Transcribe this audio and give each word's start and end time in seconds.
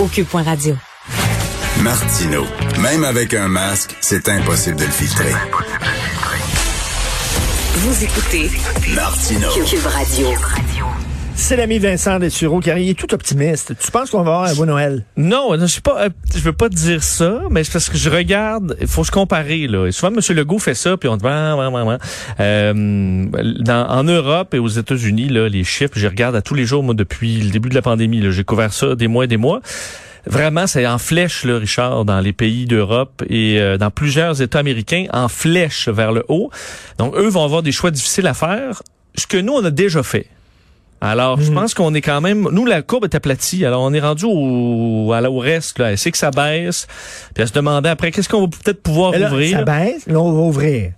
Au 0.00 0.06
Cube.radio. 0.06 0.74
Martino. 1.82 2.46
Même 2.80 3.04
avec 3.04 3.34
un 3.34 3.48
masque, 3.48 3.94
c'est 4.00 4.30
impossible 4.30 4.76
de 4.76 4.84
le 4.84 4.90
filtrer. 4.90 5.34
Vous 7.74 8.04
écoutez 8.04 8.50
Martino. 8.94 9.48
Cube 9.66 9.84
Radio. 9.84 10.28
C'est 11.34 11.56
l'ami 11.56 11.78
Vincent 11.78 12.18
Dessureau 12.18 12.60
qui 12.60 12.70
est 12.70 12.98
tout 12.98 13.12
optimiste. 13.14 13.74
Tu 13.78 13.90
penses 13.90 14.10
qu'on 14.10 14.22
va 14.22 14.32
avoir 14.32 14.50
un 14.50 14.54
beau 14.54 14.66
Noël? 14.66 15.04
Non, 15.16 15.56
je 15.58 15.66
suis 15.66 15.80
pas, 15.80 16.04
euh, 16.04 16.08
je 16.34 16.40
veux 16.40 16.52
pas 16.52 16.68
dire 16.68 17.02
ça, 17.02 17.42
mais 17.50 17.64
c'est 17.64 17.72
parce 17.72 17.88
que 17.88 17.96
je 17.96 18.10
regarde, 18.10 18.76
il 18.80 18.86
faut 18.86 19.04
se 19.04 19.10
comparer 19.10 19.66
là. 19.66 19.86
Et 19.86 19.92
souvent, 19.92 20.12
M. 20.12 20.36
Legault 20.36 20.58
fait 20.58 20.74
ça, 20.74 20.96
puis 20.96 21.08
on 21.08 21.16
dit. 21.16 21.24
Euh, 21.26 23.24
dans, 23.60 23.86
en 23.88 24.04
Europe 24.04 24.54
et 24.54 24.58
aux 24.58 24.68
États-Unis, 24.68 25.28
là, 25.28 25.48
les 25.48 25.64
chiffres, 25.64 25.94
je 25.96 26.06
regarde 26.06 26.36
à 26.36 26.42
tous 26.42 26.54
les 26.54 26.64
jours, 26.64 26.82
moi, 26.82 26.94
depuis 26.94 27.40
le 27.40 27.50
début 27.50 27.68
de 27.68 27.74
la 27.74 27.82
pandémie. 27.82 28.20
là. 28.20 28.30
J'ai 28.30 28.44
couvert 28.44 28.72
ça 28.72 28.94
des 28.94 29.08
mois 29.08 29.24
et 29.24 29.28
des 29.28 29.36
mois. 29.36 29.60
Vraiment, 30.26 30.66
c'est 30.66 30.86
en 30.86 30.98
flèche, 30.98 31.44
là, 31.44 31.58
Richard, 31.58 32.04
dans 32.04 32.20
les 32.20 32.32
pays 32.32 32.66
d'Europe 32.66 33.22
et 33.28 33.58
euh, 33.58 33.78
dans 33.78 33.90
plusieurs 33.90 34.42
États 34.42 34.58
américains, 34.58 35.06
en 35.12 35.28
flèche 35.28 35.88
vers 35.88 36.12
le 36.12 36.24
haut. 36.28 36.50
Donc, 36.98 37.16
eux 37.16 37.28
vont 37.28 37.44
avoir 37.44 37.62
des 37.62 37.72
choix 37.72 37.90
difficiles 37.90 38.26
à 38.26 38.34
faire, 38.34 38.82
ce 39.14 39.26
que 39.26 39.38
nous, 39.38 39.54
on 39.54 39.64
a 39.64 39.70
déjà 39.70 40.02
fait. 40.02 40.26
Alors, 41.00 41.40
je 41.40 41.50
pense 41.50 41.72
qu'on 41.74 41.94
est 41.94 42.02
quand 42.02 42.20
même... 42.20 42.48
Nous, 42.52 42.66
la 42.66 42.82
courbe 42.82 43.04
est 43.04 43.14
aplatie. 43.14 43.64
Alors, 43.64 43.82
on 43.82 43.92
est 43.94 44.00
rendu 44.00 44.26
au, 44.28 45.12
à 45.12 45.20
la- 45.20 45.30
au 45.30 45.38
reste. 45.38 45.78
Là. 45.78 45.92
Elle 45.92 45.98
sait 45.98 46.10
que 46.10 46.18
ça 46.18 46.30
baisse. 46.30 46.86
Puis 47.34 47.42
elle 47.42 47.48
se 47.48 47.52
demandait 47.54 47.88
après, 47.88 48.10
qu'est-ce 48.10 48.28
qu'on 48.28 48.42
va 48.42 48.48
peut-être 48.48 48.82
pouvoir 48.82 49.12
là, 49.12 49.28
ouvrir? 49.28 49.58
ça 49.58 49.64
baisse. 49.64 50.06
Là, 50.06 50.20
on 50.20 50.32
va 50.32 50.40
ouvrir. 50.40 50.92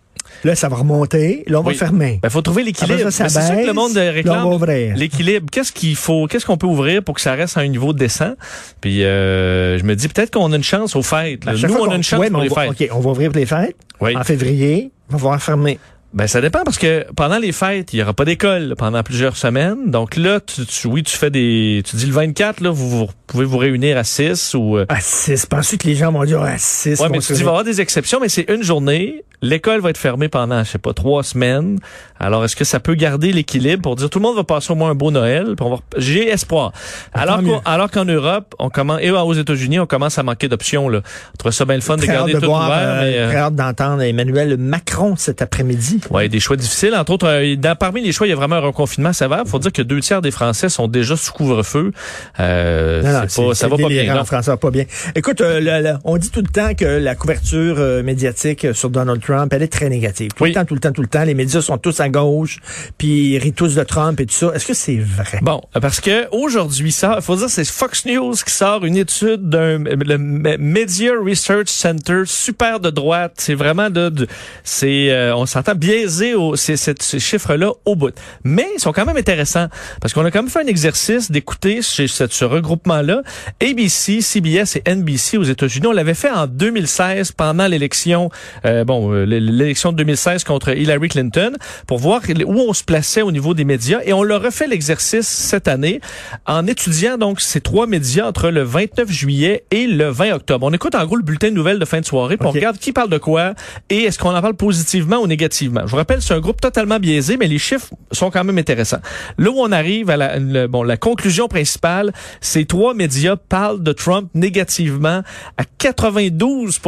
Là, 0.44 0.56
ça 0.56 0.68
va 0.68 0.76
remonter. 0.76 1.44
Là, 1.46 1.60
on 1.60 1.64
Oui. 1.64 1.74
va 1.74 1.78
fermer. 1.86 2.18
Ben, 2.20 2.30
faut 2.30 2.42
trouver 2.42 2.64
l'équilibre. 2.64 3.10
Ça, 3.10 3.28
ça 3.28 3.40
C'est 3.42 3.46
sûr 3.54 3.62
que 3.62 3.66
le 3.66 3.72
monde 3.74 3.94
là, 3.94 4.10
on 4.10 4.12
réclame 4.14 4.38
va 4.38 4.46
ouvrir. 4.46 4.96
l'équilibre. 4.96 5.46
Qu'est-ce 5.52 5.70
qu'il 5.70 5.94
faut, 5.94 6.26
qu'est-ce 6.26 6.46
qu'on 6.46 6.56
peut 6.56 6.66
ouvrir 6.66 7.04
pour 7.04 7.14
que 7.14 7.20
ça 7.20 7.34
reste 7.34 7.56
à 7.56 7.60
un 7.60 7.68
niveau 7.68 7.92
décent? 7.92 8.32
Puis 8.80 9.04
euh, 9.04 9.78
je 9.78 9.84
me 9.84 9.94
dis 9.94 10.08
peut-être 10.08 10.32
qu'on 10.32 10.50
a 10.52 10.56
une 10.56 10.64
chance 10.64 10.96
aux 10.96 11.02
fêtes. 11.02 11.44
là. 11.44 11.52
Nous, 11.52 11.74
on 11.74 11.88
a 11.90 11.94
une 11.94 12.02
chance 12.02 12.18
ouais, 12.18 12.30
pour 12.30 12.40
les 12.40 12.48
va- 12.48 12.62
fêtes. 12.72 12.90
OK, 12.90 12.96
on 12.96 13.00
va 13.00 13.10
ouvrir 13.10 13.30
pour 13.30 13.38
les 13.38 13.46
fêtes. 13.46 13.76
Oui. 14.00 14.16
En 14.16 14.24
février, 14.24 14.90
on 15.10 15.12
va 15.12 15.18
voir 15.18 15.40
fermer. 15.42 15.78
Ben 16.14 16.26
ça 16.26 16.40
dépend 16.42 16.62
parce 16.64 16.76
que 16.78 17.06
pendant 17.16 17.38
les 17.38 17.52
fêtes, 17.52 17.92
il 17.94 17.98
y 17.98 18.02
aura 18.02 18.12
pas 18.12 18.24
d'école 18.26 18.74
pendant 18.76 19.02
plusieurs 19.02 19.36
semaines. 19.36 19.90
Donc 19.90 20.16
là, 20.16 20.40
tu, 20.40 20.66
tu- 20.66 20.86
oui, 20.86 21.02
tu 21.02 21.16
fais 21.16 21.30
des, 21.30 21.82
tu 21.88 21.96
dis 21.96 22.04
le 22.06 22.12
24 22.12 22.60
là, 22.60 22.70
vous, 22.70 22.88
vous 22.90 23.06
pouvez 23.26 23.46
vous 23.46 23.56
réunir 23.58 23.96
à 23.96 24.04
6 24.04 24.54
ou. 24.54 24.76
euh, 24.76 24.84
À 24.90 25.00
6. 25.00 25.46
Penses-tu 25.46 25.78
que 25.78 25.86
les 25.86 25.94
gens 25.94 26.12
vont 26.12 26.24
dire 26.24 26.42
à 26.42 26.58
6? 26.58 27.00
Ouais, 27.00 27.08
mais 27.10 27.18
tu 27.20 27.32
dis, 27.32 27.38
il 27.40 27.44
va 27.44 27.48
y 27.48 27.48
avoir 27.48 27.64
des 27.64 27.80
exceptions, 27.80 28.18
mais 28.20 28.28
c'est 28.28 28.44
une 28.50 28.62
journée. 28.62 29.24
L'école 29.44 29.80
va 29.80 29.90
être 29.90 29.98
fermée 29.98 30.28
pendant, 30.28 30.62
je 30.62 30.70
sais 30.70 30.78
pas, 30.78 30.92
trois 30.92 31.24
semaines. 31.24 31.80
Alors, 32.20 32.44
est-ce 32.44 32.54
que 32.54 32.62
ça 32.62 32.78
peut 32.78 32.94
garder 32.94 33.32
l'équilibre 33.32 33.82
pour 33.82 33.96
dire 33.96 34.08
tout 34.08 34.20
le 34.20 34.22
monde 34.22 34.36
va 34.36 34.44
passer 34.44 34.70
au 34.70 34.76
moins 34.76 34.90
un 34.90 34.94
beau 34.94 35.10
Noël? 35.10 35.54
Puis 35.56 35.66
on 35.66 35.70
va 35.70 35.76
rep- 35.76 35.82
J'ai 35.96 36.28
espoir. 36.28 36.70
Alors 37.12 37.38
Tant 37.38 37.42
qu'au- 37.42 37.48
mieux. 37.48 37.60
alors 37.64 37.90
qu'en 37.90 38.04
Europe, 38.04 38.54
on 38.60 38.68
commence, 38.70 39.00
et 39.02 39.10
aux 39.10 39.32
États-Unis, 39.34 39.80
on 39.80 39.86
commence 39.86 40.16
à 40.18 40.22
manquer 40.22 40.46
d'options, 40.48 40.88
là. 40.88 41.00
On 41.34 41.36
trouve 41.38 41.50
ça 41.50 41.64
bien 41.64 41.74
le 41.74 41.80
fun 41.80 41.96
de 41.96 42.06
garder 42.06 42.34
de 42.34 42.38
tout 42.38 42.46
voir, 42.46 42.66
ouvert, 42.68 42.78
euh, 42.78 43.00
mais, 43.02 43.18
euh, 43.18 43.28
très 43.30 43.38
hâte 43.38 43.56
d'entendre 43.56 44.02
Emmanuel 44.02 44.56
Macron 44.58 45.16
cet 45.16 45.42
après-midi. 45.42 46.00
Ouais, 46.10 46.28
des 46.28 46.40
choix 46.40 46.56
difficiles. 46.56 46.94
Entre 46.94 47.12
autres, 47.12 47.26
euh, 47.28 47.56
dans- 47.56 47.76
parmi 47.76 48.02
les 48.02 48.12
choix, 48.12 48.26
il 48.26 48.30
y 48.30 48.32
a 48.32 48.36
vraiment 48.36 48.56
un 48.56 48.60
reconfinement 48.60 49.12
sévère. 49.12 49.42
Faut 49.46 49.58
dire 49.58 49.72
que 49.72 49.82
deux 49.82 50.00
tiers 50.00 50.20
des 50.22 50.30
Français 50.30 50.68
sont 50.68 50.88
déjà 50.88 51.16
sous 51.16 51.32
couvre-feu. 51.32 51.92
Euh, 52.40 53.02
Non, 53.02 53.12
non, 53.12 53.24
c'est 53.28 53.42
pas, 53.46 53.54
ça 53.54 53.68
va 53.68 53.76
pas 53.76 53.88
bien. 53.88 54.14
non? 54.14 54.24
François, 54.24 54.56
pas 54.56 54.70
bien. 54.70 54.84
Écoute, 55.14 55.40
euh, 55.40 55.60
le- 55.60 55.82
le- 55.90 55.96
on 56.04 56.16
dit 56.16 56.30
tout 56.30 56.40
le 56.40 56.48
temps 56.48 56.74
que 56.74 56.84
la 56.84 57.14
couverture 57.14 57.76
euh, 57.78 58.02
médiatique 58.02 58.66
sur 58.74 58.90
Donald 58.90 59.22
Trump, 59.22 59.52
elle 59.52 59.62
est 59.62 59.72
très 59.72 59.88
négative. 59.88 60.30
Tout 60.36 60.44
Oui. 60.44 60.50
le 60.50 60.54
temps, 60.54 60.64
tout 60.64 60.74
le 60.74 60.80
temps, 60.80 60.92
tout 60.92 61.02
le 61.02 61.08
temps. 61.08 61.24
Les 61.24 61.34
médias 61.34 61.60
sont 61.60 61.78
tous 61.78 62.00
à 62.00 62.08
gauche, 62.08 62.58
puis 62.98 63.34
ils 63.34 63.38
rient 63.38 63.52
tous 63.52 63.74
de 63.74 63.82
Trump 63.84 64.20
et 64.20 64.26
tout 64.26 64.34
ça. 64.34 64.50
Est-ce 64.54 64.66
que 64.66 64.74
c'est 64.74 64.96
vrai? 64.98 65.38
Bon, 65.42 65.60
parce 65.80 66.00
que 66.00 66.26
aujourd'hui, 66.34 66.92
ça, 66.92 67.14
il 67.18 67.22
faut 67.22 67.36
dire, 67.36 67.48
c'est 67.48 67.64
Fox 67.68 68.06
News 68.06 68.34
qui 68.44 68.52
sort 68.52 68.84
une 68.84 68.96
étude 68.96 69.48
d'un 69.48 69.78
le 69.84 70.18
Media 70.18 71.12
Research 71.24 71.68
Center 71.68 72.22
super 72.26 72.80
de 72.80 72.90
droite. 72.90 73.34
C'est 73.36 73.54
vraiment 73.54 73.90
de, 73.90 74.08
de- 74.08 74.26
c'est, 74.64 75.10
euh, 75.10 75.34
on 75.36 75.46
s'entend 75.46 75.74
biaisé 75.92 76.34
au, 76.34 76.56
ces 76.56 76.76
chiffres-là 77.18 77.72
au 77.84 77.96
bout. 77.96 78.14
Mais 78.44 78.66
ils 78.76 78.80
sont 78.80 78.92
quand 78.92 79.04
même 79.04 79.16
intéressants 79.16 79.66
parce 80.00 80.14
qu'on 80.14 80.24
a 80.24 80.30
quand 80.30 80.42
même 80.42 80.50
fait 80.50 80.62
un 80.62 80.66
exercice 80.66 81.30
d'écouter 81.30 81.82
ce, 81.82 82.06
ce 82.06 82.44
regroupement-là 82.44 83.22
ABC, 83.62 84.20
CBS 84.22 84.76
et 84.76 84.94
NBC 84.94 85.36
aux 85.36 85.42
États-Unis. 85.42 85.86
On 85.86 85.92
l'avait 85.92 86.14
fait 86.14 86.30
en 86.30 86.46
2016 86.46 87.32
pendant 87.32 87.66
l'élection, 87.66 88.30
euh, 88.64 88.84
bon, 88.84 89.12
euh, 89.12 89.24
l'élection 89.24 89.92
de 89.92 89.98
2016 89.98 90.44
contre 90.44 90.70
Hillary 90.74 91.08
Clinton 91.08 91.52
pour 91.86 91.98
voir 91.98 92.22
où 92.46 92.60
on 92.60 92.72
se 92.72 92.84
plaçait 92.84 93.22
au 93.22 93.30
niveau 93.32 93.52
des 93.54 93.64
médias 93.64 94.00
et 94.04 94.12
on 94.12 94.22
leur 94.22 94.42
refait 94.42 94.66
l'exercice 94.66 95.26
cette 95.28 95.68
année 95.68 96.00
en 96.46 96.66
étudiant 96.66 97.18
donc 97.18 97.40
ces 97.40 97.60
trois 97.60 97.86
médias 97.86 98.26
entre 98.26 98.48
le 98.50 98.62
29 98.62 99.10
juillet 99.10 99.64
et 99.70 99.86
le 99.86 100.08
20 100.08 100.32
octobre. 100.32 100.66
On 100.66 100.72
écoute 100.72 100.94
en 100.94 101.04
gros 101.04 101.16
le 101.16 101.22
bulletin 101.22 101.48
de 101.50 101.54
nouvelles 101.54 101.78
de 101.78 101.84
fin 101.84 102.00
de 102.00 102.06
soirée 102.06 102.36
puis 102.36 102.46
Ok. 102.46 102.52
on 102.52 102.54
regarde 102.54 102.78
qui 102.78 102.92
parle 102.92 103.10
de 103.10 103.18
quoi 103.18 103.54
et 103.90 104.04
est-ce 104.04 104.18
qu'on 104.18 104.34
en 104.34 104.40
parle 104.40 104.54
positivement 104.54 105.18
ou 105.18 105.26
négativement. 105.26 105.81
Je 105.86 105.90
vous 105.90 105.96
rappelle, 105.96 106.22
c'est 106.22 106.34
un 106.34 106.40
groupe 106.40 106.60
totalement 106.60 106.98
biaisé 106.98 107.36
mais 107.36 107.46
les 107.46 107.58
chiffres 107.58 107.88
sont 108.12 108.30
quand 108.30 108.44
même 108.44 108.58
intéressants. 108.58 109.00
Là 109.38 109.50
où 109.50 109.54
on 109.58 109.72
arrive 109.72 110.10
à 110.10 110.16
la, 110.16 110.38
le- 110.38 110.66
bon, 110.66 110.82
la 110.82 110.96
conclusion 110.96 111.48
principale, 111.48 112.12
ces 112.40 112.64
trois 112.64 112.94
médias 112.94 113.36
parlent 113.36 113.82
de 113.82 113.92
Trump 113.92 114.30
négativement 114.34 115.22
à 115.56 115.64
92 115.78 116.80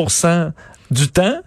du 0.90 1.08
temps. 1.08 1.40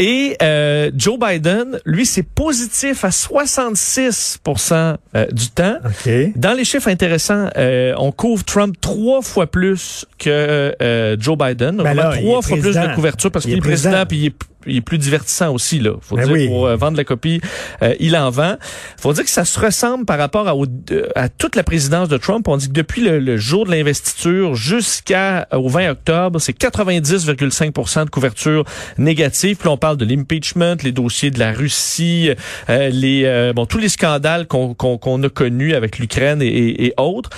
Et 0.00 0.36
euh, 0.42 0.92
Joe 0.96 1.18
Biden, 1.18 1.80
lui, 1.84 2.06
c'est 2.06 2.22
positif 2.22 3.04
à 3.04 3.08
66% 3.08 4.96
euh, 5.16 5.26
du 5.32 5.48
temps. 5.50 5.76
OK. 5.84 6.10
Dans 6.36 6.52
les 6.52 6.64
chiffres 6.64 6.88
intéressants, 6.88 7.48
euh, 7.56 7.94
on 7.98 8.12
couvre 8.12 8.44
Trump 8.44 8.76
trois 8.80 9.22
fois 9.22 9.48
plus 9.48 10.06
que 10.18 10.72
euh, 10.80 11.16
Joe 11.18 11.36
Biden. 11.36 11.78
Ben 11.78 11.90
On 11.90 11.94
là, 11.94 12.10
trois 12.16 12.42
fois 12.42 12.58
plus 12.58 12.74
de 12.74 12.94
couverture 12.94 13.30
parce 13.32 13.44
Il 13.44 13.48
qu'il 13.48 13.58
est 13.58 13.60
président. 13.60 14.06
puis 14.06 14.18
il 14.18 14.26
est, 14.26 14.34
il 14.68 14.76
est 14.76 14.80
plus 14.80 14.98
divertissant 14.98 15.52
aussi 15.52 15.80
là. 15.80 15.92
Faut 16.00 16.16
Ben 16.16 16.24
dire 16.24 16.32
oui. 16.34 16.46
pour 16.46 16.66
euh, 16.66 16.76
vendre 16.76 16.96
la 16.96 17.04
copie, 17.04 17.40
euh, 17.82 17.94
il 18.00 18.16
en 18.16 18.30
vend. 18.30 18.56
Faut 19.00 19.12
dire 19.12 19.24
que 19.24 19.30
ça 19.30 19.44
se 19.44 19.58
ressemble 19.58 20.04
par 20.04 20.18
rapport 20.18 20.46
à, 20.48 21.28
toute 21.28 21.56
la 21.56 21.62
présidence 21.62 22.08
de 22.08 22.16
Trump. 22.16 22.46
On 22.48 22.56
dit 22.56 22.68
que 22.68 22.72
depuis 22.72 23.02
le, 23.02 23.18
le 23.18 23.36
jour 23.36 23.64
de 23.66 23.70
l'investiture 23.70 24.54
jusqu'à 24.54 25.46
euh, 25.52 25.56
au 25.58 25.68
20 25.68 25.90
octobre, 25.90 26.38
c'est 26.40 26.56
90,5% 26.58 28.04
de 28.04 28.10
couverture 28.10 28.64
négative. 28.98 29.56
Puis 29.56 29.68
on 29.68 29.76
parle 29.76 29.96
de 29.96 30.04
l'impeachment, 30.04 30.76
les 30.82 30.92
dossiers 30.92 31.30
de 31.30 31.38
la 31.38 31.52
Russie, 31.52 32.30
euh, 32.68 32.88
les 32.90 33.52
bon 33.54 33.66
tous 33.66 33.78
les 33.78 33.88
scandales 33.88 34.46
qu'on 34.46 34.74
qu'on 34.74 34.98
qu'on 34.98 35.22
a 35.22 35.28
connus 35.28 35.74
avec 35.74 35.98
l'Ukraine 35.98 36.42
et, 36.42 36.46
et- 36.46 36.86
et 36.86 36.94
autres. 36.96 37.30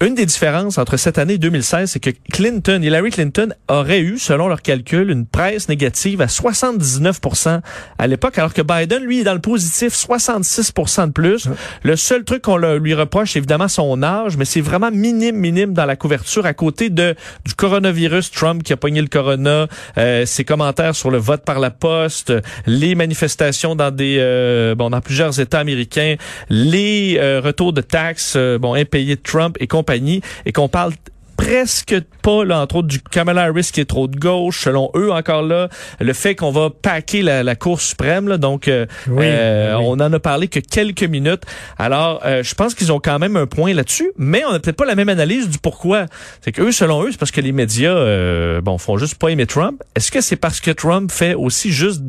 Une 0.00 0.14
des 0.14 0.26
différences 0.26 0.78
entre 0.78 0.96
cette 0.96 1.18
année 1.18 1.34
et 1.34 1.38
2016, 1.38 1.90
c'est 1.90 2.00
que 2.00 2.10
Clinton, 2.32 2.80
Hillary 2.82 3.10
Clinton 3.10 3.48
aurait 3.68 4.00
eu, 4.00 4.18
selon 4.18 4.48
leurs 4.48 4.62
calculs, 4.62 5.10
une 5.10 5.26
presse 5.26 5.68
négative 5.68 6.20
à 6.20 6.28
79% 6.42 7.60
à 7.98 8.06
l'époque, 8.06 8.38
alors 8.38 8.54
que 8.54 8.62
Biden, 8.62 9.02
lui, 9.02 9.20
est 9.20 9.24
dans 9.24 9.34
le 9.34 9.40
positif, 9.40 9.94
66% 9.94 11.06
de 11.06 11.12
plus. 11.12 11.48
Le 11.82 11.96
seul 11.96 12.24
truc 12.24 12.42
qu'on 12.42 12.56
lui 12.56 12.94
reproche, 12.94 13.32
c'est 13.32 13.38
évidemment 13.38 13.68
son 13.68 14.02
âge, 14.02 14.36
mais 14.36 14.44
c'est 14.44 14.60
vraiment 14.60 14.90
minime, 14.90 15.36
minime 15.36 15.72
dans 15.72 15.86
la 15.86 15.96
couverture 15.96 16.46
à 16.46 16.54
côté 16.54 16.90
de 16.90 17.14
du 17.44 17.54
coronavirus, 17.54 18.30
Trump 18.30 18.62
qui 18.62 18.72
a 18.72 18.76
pogné 18.76 19.00
le 19.00 19.08
corona, 19.08 19.66
euh, 19.96 20.26
ses 20.26 20.44
commentaires 20.44 20.94
sur 20.94 21.10
le 21.10 21.18
vote 21.18 21.44
par 21.44 21.58
la 21.58 21.70
poste, 21.70 22.32
les 22.66 22.94
manifestations 22.94 23.74
dans 23.74 23.90
des 23.90 24.18
euh, 24.18 24.74
bon 24.74 24.90
dans 24.90 25.00
plusieurs 25.00 25.40
États 25.40 25.60
américains, 25.60 26.16
les 26.48 27.18
euh, 27.18 27.40
retours 27.42 27.72
de 27.72 27.80
taxes 27.80 28.34
euh, 28.36 28.58
bon 28.58 28.74
impayés 28.74 29.16
de 29.16 29.22
Trump 29.22 29.56
et 29.60 29.66
compagnie, 29.66 30.20
et 30.46 30.52
qu'on 30.52 30.68
parle 30.68 30.92
presque 31.38 31.94
pas, 32.20 32.44
là, 32.44 32.60
entre 32.60 32.76
autres, 32.76 32.88
du 32.88 33.00
Kamala 33.00 33.44
Harris 33.44 33.70
qui 33.72 33.80
est 33.80 33.84
trop 33.88 34.08
de 34.08 34.18
gauche, 34.18 34.60
selon 34.64 34.90
eux 34.96 35.10
encore 35.12 35.42
là, 35.42 35.68
le 36.00 36.12
fait 36.12 36.34
qu'on 36.34 36.50
va 36.50 36.68
paquer 36.68 37.22
la, 37.22 37.42
la 37.44 37.54
Cour 37.54 37.80
suprême, 37.80 38.26
là, 38.28 38.36
donc 38.38 38.66
euh, 38.68 38.86
Oui, 39.06 39.24
euh, 39.24 39.76
oui. 39.78 39.84
on 39.86 39.92
en 39.92 40.12
a 40.12 40.18
parlé 40.18 40.48
que 40.48 40.58
quelques 40.58 41.04
minutes. 41.04 41.44
Alors, 41.78 42.20
euh, 42.26 42.42
je 42.42 42.54
pense 42.54 42.74
qu'ils 42.74 42.92
ont 42.92 42.98
quand 42.98 43.20
même 43.20 43.36
un 43.36 43.46
point 43.46 43.72
là-dessus, 43.72 44.10
mais 44.18 44.44
on 44.44 44.52
n'a 44.52 44.58
peut-être 44.58 44.76
pas 44.76 44.84
la 44.84 44.96
même 44.96 45.08
analyse 45.08 45.48
du 45.48 45.58
pourquoi. 45.58 46.06
C'est 46.42 46.50
que 46.52 46.60
eux, 46.62 46.72
selon 46.72 47.04
eux, 47.04 47.12
c'est 47.12 47.18
parce 47.18 47.30
que 47.30 47.40
les 47.40 47.52
médias, 47.52 47.94
euh, 47.94 48.60
bon, 48.60 48.76
font 48.76 48.98
juste 48.98 49.14
pas 49.14 49.28
aimer 49.28 49.46
Trump. 49.46 49.80
Est-ce 49.94 50.10
que 50.10 50.20
c'est 50.20 50.36
parce 50.36 50.60
que 50.60 50.72
Trump 50.72 51.10
fait 51.12 51.34
aussi 51.34 51.70
juste 51.70 52.02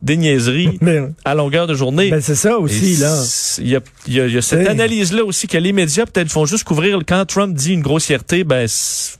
des 0.00 0.16
niaiseries 0.16 0.76
Mais, 0.80 1.00
à 1.24 1.34
longueur 1.34 1.66
de 1.66 1.74
journée. 1.74 2.10
ben, 2.10 2.20
c'est 2.20 2.34
ça 2.34 2.58
aussi, 2.58 2.96
là. 2.96 3.22
Il 3.58 3.68
y 3.68 3.76
a, 3.76 3.80
y 4.08 4.20
a- 4.20 4.26
y 4.26 4.38
a 4.38 4.42
cette 4.42 4.66
analyse-là 4.68 5.24
aussi 5.24 5.46
que 5.46 5.58
les 5.58 5.72
médias 5.72 6.06
peut-être 6.06 6.30
font 6.30 6.46
juste 6.46 6.64
couvrir 6.64 6.98
quand 7.06 7.24
Trump 7.26 7.54
dit 7.54 7.72
une 7.74 7.82
grossièreté, 7.82 8.44
ben 8.44 8.66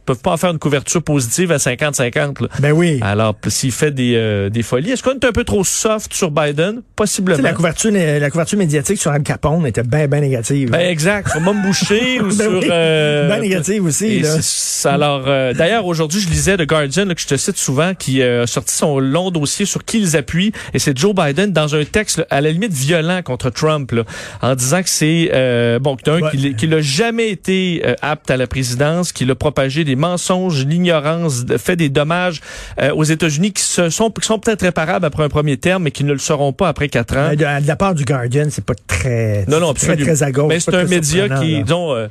peuvent 0.07 0.19
pas 0.19 0.33
en 0.33 0.37
faire 0.37 0.51
une 0.51 0.59
couverture 0.59 1.03
positive 1.03 1.53
à 1.53 1.57
50-50. 1.59 2.43
là. 2.43 2.49
Ben 2.61 2.73
oui. 2.73 2.99
Alors 3.03 3.35
s'il 3.49 3.73
fait 3.73 3.91
des, 3.91 4.15
euh, 4.17 4.49
des 4.51 4.63
folies, 4.63 4.91
est-ce 4.93 5.03
qu'on 5.03 5.13
est 5.13 5.25
un 5.25 5.33
peu 5.33 5.45
trop 5.45 5.65
soft 5.65 6.13
sur 6.15 6.31
Biden? 6.31 6.83
Possiblement. 6.97 7.43
la 7.43 7.53
couverture, 7.53 7.91
la 7.93 8.31
couverture 8.31 8.59
médiatique 8.59 8.99
sur 9.01 9.11
Al 9.11 9.23
Capone 9.23 9.67
était 9.67 9.83
bien, 9.83 10.07
bien 10.09 10.21
négative. 10.21 10.71
Ben 10.71 10.89
exact. 10.91 11.31
Sur 11.31 11.41
Mom 11.41 11.61
Boucher 11.63 12.21
ou 12.21 12.25
Ben 12.29 12.33
sur 12.33 12.53
oui. 12.59 12.69
euh, 12.71 13.29
bien 13.29 13.41
négative 13.41 13.85
aussi, 13.85 14.21
là. 14.21 14.37
alors, 14.85 15.25
euh, 15.27 15.53
d'ailleurs, 15.55 15.87
aujourd'hui, 15.87 16.21
je 16.21 16.29
lisais 16.29 16.57
The 16.57 16.67
Guardian, 16.67 17.05
là, 17.07 17.15
que 17.15 17.21
je 17.21 17.27
te 17.27 17.37
cite 17.37 17.57
souvent, 17.57 17.95
qui 17.95 18.23
euh, 18.23 18.43
a 18.45 18.47
sorti 18.47 18.75
son 18.75 18.99
long 18.99 19.31
dossier 19.31 19.67
sur 19.67 19.85
qui 19.85 19.99
ils 20.01 20.17
appuient. 20.17 20.53
Et 20.75 20.79
c'est 20.79 20.97
Joe 20.97 21.15
Biden 21.15 21.53
dans 21.53 21.75
un 21.75 21.85
texte 21.85 22.19
là, 22.19 22.27
à 22.31 22.41
la 22.41 22.51
limite 22.51 22.73
violent 22.73 23.21
contre 23.23 23.51
Trump, 23.51 23.91
là, 23.93 24.03
en 24.41 24.55
disant 24.55 24.83
que 24.83 24.89
c'est 24.89 25.31
euh, 25.33 25.79
bon, 25.79 25.97
que 25.97 26.03
d'un, 26.05 26.21
Ouais. 26.21 26.31
qu'il 26.31 26.57
qu'il 26.57 26.73
a 26.75 26.81
jamais 26.81 27.31
été 27.31 27.83
euh, 27.85 27.95
apte 28.03 28.31
à 28.31 28.37
la 28.37 28.47
présidence, 28.47 29.13
qu'il 29.13 29.31
a 29.31 29.35
propagé 29.35 29.85
des 29.85 29.97
mensonges, 29.97 30.65
l'ignorance, 30.67 31.45
fait 31.59 31.77
des 31.77 31.89
dommages 31.89 32.41
euh, 32.81 32.91
aux 32.95 33.05
États-Unis 33.05 33.53
qui 33.53 33.63
se 33.63 33.89
sont 33.91 34.11
qui 34.11 34.27
sont 34.27 34.39
peut-être 34.39 34.63
réparables 34.63 35.05
après 35.07 35.25
un 35.25 35.29
premier 35.29 35.57
terme, 35.57 35.85
mais 35.85 35.91
qui 35.91 36.05
ne 36.05 36.13
le 36.13 36.19
seront 36.19 36.53
pas 36.53 36.69
après 36.69 36.89
quatre 36.89 37.17
ans. 37.17 37.31
De, 37.31 37.37
de 37.37 37.67
la 37.67 37.77
part 37.77 37.95
du 37.95 38.05
Guardian, 38.05 38.47
c'est 38.51 38.65
pas 38.65 38.75
très, 38.87 39.45
Non, 39.49 39.59
non, 39.61 39.73
très, 39.75 39.89
absolument. 39.93 40.05
très 40.15 40.23
à 40.23 40.31
gauche. 40.33 40.49
Mais 40.49 40.61
c'est 40.61 40.75
un 40.75 40.85
très 40.85 40.95
média 40.95 41.29
qui, 41.41 41.53
là. 41.57 41.63
disons, 41.63 41.95
euh, 41.95 42.09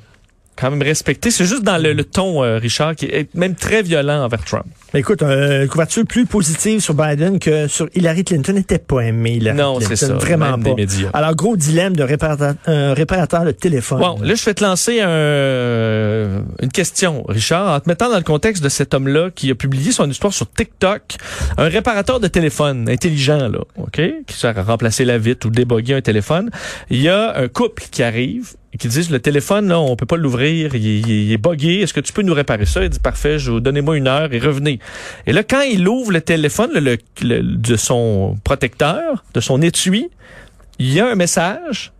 quand 0.61 0.69
même 0.69 0.83
respecté. 0.83 1.31
C'est 1.31 1.45
juste 1.45 1.63
dans 1.63 1.77
le, 1.77 1.93
le 1.93 2.03
ton, 2.03 2.43
euh, 2.43 2.59
Richard, 2.59 2.95
qui 2.95 3.05
est 3.05 3.33
même 3.33 3.55
très 3.55 3.81
violent 3.81 4.23
envers 4.23 4.45
Trump. 4.45 4.65
Mais 4.93 4.99
écoute, 4.99 5.23
euh, 5.23 5.63
une 5.63 5.69
couverture 5.69 6.05
plus 6.05 6.25
positive 6.25 6.81
sur 6.81 6.93
Biden 6.93 7.39
que 7.39 7.67
sur 7.67 7.87
Hillary 7.95 8.23
Clinton 8.23 8.53
n'était 8.53 8.77
pas 8.77 9.01
aimée. 9.01 9.35
Hillary 9.35 9.57
Non, 9.57 9.79
c'est 9.79 9.95
ça, 9.95 10.13
Vraiment 10.13 10.59
pas. 10.59 10.75
Alors, 11.13 11.35
gros 11.35 11.55
dilemme 11.57 11.95
de 11.95 12.03
réparateur, 12.03 12.55
un 12.67 12.93
réparateur 12.93 13.43
de 13.45 13.51
téléphone. 13.51 13.99
Bon, 13.99 14.17
là, 14.21 14.35
je 14.35 14.45
vais 14.45 14.53
te 14.53 14.63
lancer 14.63 14.99
un, 15.01 16.43
une 16.61 16.71
question, 16.71 17.23
Richard, 17.27 17.73
en 17.73 17.79
te 17.79 17.89
mettant 17.89 18.09
dans 18.09 18.17
le 18.17 18.23
contexte 18.23 18.63
de 18.63 18.69
cet 18.69 18.93
homme-là 18.93 19.29
qui 19.33 19.49
a 19.49 19.55
publié 19.55 19.91
son 19.91 20.09
histoire 20.09 20.33
sur 20.33 20.51
TikTok, 20.51 21.01
un 21.57 21.69
réparateur 21.69 22.19
de 22.19 22.27
téléphone 22.27 22.87
intelligent, 22.87 23.47
là, 23.47 23.59
OK, 23.77 24.01
qui 24.27 24.37
sert 24.37 24.57
à 24.59 24.63
remplacer 24.63 25.05
la 25.05 25.17
vitre 25.17 25.47
ou 25.47 25.49
déboguer 25.49 25.95
un 25.95 26.01
téléphone. 26.01 26.51
Il 26.89 27.01
y 27.01 27.09
a 27.09 27.35
un 27.35 27.47
couple 27.47 27.83
qui 27.89 28.03
arrive 28.03 28.53
qui 28.77 28.87
dit, 28.87 29.07
le 29.11 29.19
téléphone, 29.19 29.67
là, 29.67 29.79
on 29.79 29.95
peut 29.95 30.05
pas 30.05 30.15
l'ouvrir, 30.17 30.75
il, 30.75 30.87
est- 30.87 30.99
il 30.99 31.11
est- 31.11 31.23
il 31.25 31.31
est 31.33 31.37
buggé, 31.37 31.81
est-ce 31.81 31.93
que 31.93 31.99
tu 31.99 32.13
peux 32.13 32.21
nous 32.21 32.33
réparer 32.33 32.65
ça? 32.65 32.83
Il 32.83 32.89
dit, 32.89 32.99
parfait, 32.99 33.37
je 33.37 33.51
vous 33.51 33.59
donnez-moi 33.59 33.97
une 33.97 34.07
heure 34.07 34.33
et 34.33 34.39
revenez. 34.39 34.79
Et 35.27 35.33
là, 35.33 35.43
quand 35.43 35.61
il 35.61 35.87
ouvre 35.87 36.11
le 36.11 36.21
téléphone 36.21 36.71
le- 36.73 36.79
le- 36.79 36.97
le- 37.21 37.41
de 37.41 37.75
son 37.75 38.37
protecteur, 38.43 39.23
de 39.33 39.39
son 39.41 39.61
étui, 39.61 40.09
il 40.79 40.93
y 40.93 40.99
a 40.99 41.07
un 41.11 41.15
message 41.15 41.91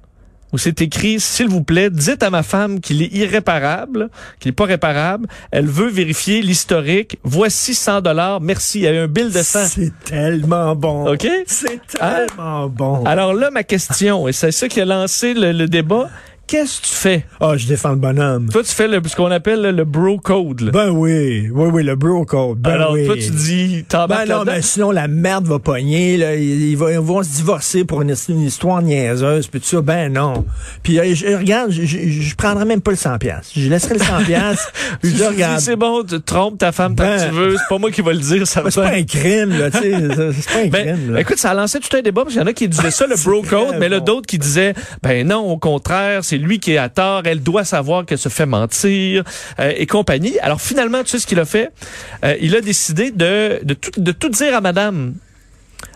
où 0.53 0.57
c'est 0.57 0.81
écrit, 0.81 1.19
s'il 1.21 1.47
vous 1.47 1.63
plaît, 1.63 1.89
dites 1.89 2.23
à 2.23 2.29
ma 2.29 2.43
femme 2.43 2.81
qu'il 2.81 3.01
est 3.01 3.13
irréparable, 3.13 4.09
qu'il 4.39 4.49
est 4.49 4.53
pas 4.53 4.65
réparable. 4.65 5.27
Elle 5.51 5.65
veut 5.67 5.87
vérifier 5.89 6.41
l'historique. 6.41 7.17
Voici 7.23 7.73
100 7.73 8.01
dollars. 8.01 8.41
Merci. 8.41 8.79
Il 8.79 8.83
y 8.83 8.87
a 8.87 8.93
eu 8.93 8.97
un 8.97 9.07
bill 9.07 9.31
de 9.31 9.41
100. 9.41 9.65
C'est 9.67 9.93
tellement 10.03 10.75
bon. 10.75 11.07
OK? 11.13 11.25
C'est 11.47 11.79
Hein? 12.01 12.25
tellement 12.27 12.67
bon. 12.67 13.03
Alors 13.05 13.33
là, 13.33 13.49
ma 13.49 13.63
question, 13.63 14.27
et 14.27 14.33
c'est 14.33 14.51
ça 14.51 14.67
qui 14.67 14.81
a 14.81 14.85
lancé 14.85 15.33
le, 15.33 15.53
le 15.53 15.67
débat, 15.67 16.09
qu'est-ce 16.51 16.81
que 16.81 16.87
tu 16.87 16.93
fais? 16.93 17.25
Ah, 17.39 17.55
je 17.55 17.65
défends 17.65 17.91
le 17.91 17.95
bonhomme. 17.95 18.49
Toi, 18.49 18.61
tu 18.63 18.71
fais 18.73 18.87
le, 18.87 19.01
ce 19.07 19.15
qu'on 19.15 19.31
appelle 19.31 19.61
le, 19.61 19.71
le 19.71 19.85
bro 19.85 20.17
code. 20.17 20.59
là. 20.61 20.71
Ben 20.71 20.89
oui, 20.89 21.49
oui, 21.51 21.69
oui, 21.71 21.83
le 21.83 21.95
bro 21.95 22.25
code. 22.25 22.59
Ben 22.59 22.71
Alors, 22.71 22.91
oui. 22.91 23.05
toi, 23.05 23.15
tu 23.15 23.31
dis, 23.31 23.85
t'embarques 23.87 24.27
Ben 24.27 24.37
non, 24.39 24.43
mais 24.45 24.61
sinon 24.61 24.91
la 24.91 25.07
merde 25.07 25.45
va 25.47 25.59
pogner. 25.59 26.17
Là. 26.17 26.35
Ils, 26.35 26.71
ils 26.71 26.77
vont, 26.77 26.89
ils 26.89 26.97
vont 26.99 27.23
se 27.23 27.29
divorcer 27.37 27.85
pour 27.85 28.01
une, 28.01 28.13
une 28.27 28.41
histoire 28.41 28.81
niaiseuse. 28.81 29.47
Puis 29.47 29.61
tout 29.61 29.67
ça, 29.67 29.81
ben 29.81 30.11
non. 30.11 30.43
Puis 30.83 30.99
euh, 30.99 31.15
je, 31.15 31.37
regarde, 31.37 31.71
je, 31.71 31.83
je, 31.85 31.97
je 32.09 32.35
prendrais 32.35 32.65
même 32.65 32.81
pas 32.81 32.91
le 32.91 32.97
100 32.97 33.17
pièces. 33.17 33.51
Je 33.55 33.69
laisserais 33.69 33.93
le 33.95 34.01
100 34.03 34.23
pièces. 34.25 34.67
Tu 35.01 35.09
je 35.09 35.15
dis, 35.15 35.23
regarde. 35.23 35.59
c'est 35.61 35.77
bon, 35.77 36.03
tu 36.03 36.19
trompes 36.21 36.57
ta 36.57 36.71
femme 36.73 36.95
tant 36.95 37.03
Ben- 37.05 37.17
que 37.17 37.29
tu 37.29 37.35
veux. 37.35 37.51
C'est 37.57 37.69
pas 37.69 37.77
moi 37.77 37.91
qui 37.91 38.01
va 38.01 38.11
le 38.11 38.19
dire, 38.19 38.45
ça 38.45 38.59
va 38.61 38.65
Ben, 38.65 38.71
c'est 38.71 38.81
pas 38.81 38.89
un 38.97 39.03
crime, 39.03 39.57
là, 39.57 39.71
tu 39.71 39.77
sais. 39.79 39.91
C'est 40.41 40.51
pas 40.51 40.59
un 40.59 40.67
Ben, 40.67 40.95
crime, 40.97 41.13
là. 41.13 41.21
écoute, 41.21 41.37
ça 41.37 41.51
a 41.51 41.53
lancé 41.53 41.79
tout 41.79 41.95
un 41.95 42.01
débat 42.01 42.23
parce 42.23 42.33
qu'il 42.33 42.41
y 42.41 42.43
en 42.43 42.47
a 42.47 42.53
qui 42.53 42.67
disaient 42.67 42.91
ça, 42.91 43.07
le 43.07 43.15
bro 43.23 43.41
code, 43.41 43.77
mais 43.79 43.87
là, 43.87 43.99
d'autres 44.01 44.27
qui 44.27 44.37
disaient, 44.37 44.73
ben 45.01 45.25
non, 45.25 45.39
au 45.49 45.57
contraire, 45.57 46.23
c'est 46.23 46.40
lui 46.41 46.59
qui 46.59 46.73
est 46.73 46.77
à 46.77 46.89
tort, 46.89 47.21
elle 47.25 47.41
doit 47.41 47.63
savoir 47.63 48.05
qu'elle 48.05 48.17
se 48.17 48.29
fait 48.29 48.45
mentir 48.45 49.23
euh, 49.59 49.73
et 49.75 49.85
compagnie. 49.87 50.37
Alors 50.39 50.61
finalement, 50.61 51.03
tu 51.03 51.09
sais 51.09 51.19
ce 51.19 51.27
qu'il 51.27 51.39
a 51.39 51.45
fait? 51.45 51.69
Euh, 52.25 52.35
il 52.41 52.55
a 52.55 52.61
décidé 52.61 53.11
de, 53.11 53.59
de, 53.63 53.73
tout, 53.73 53.91
de 53.99 54.11
tout 54.11 54.29
dire 54.29 54.55
à 54.55 54.61
madame. 54.61 55.13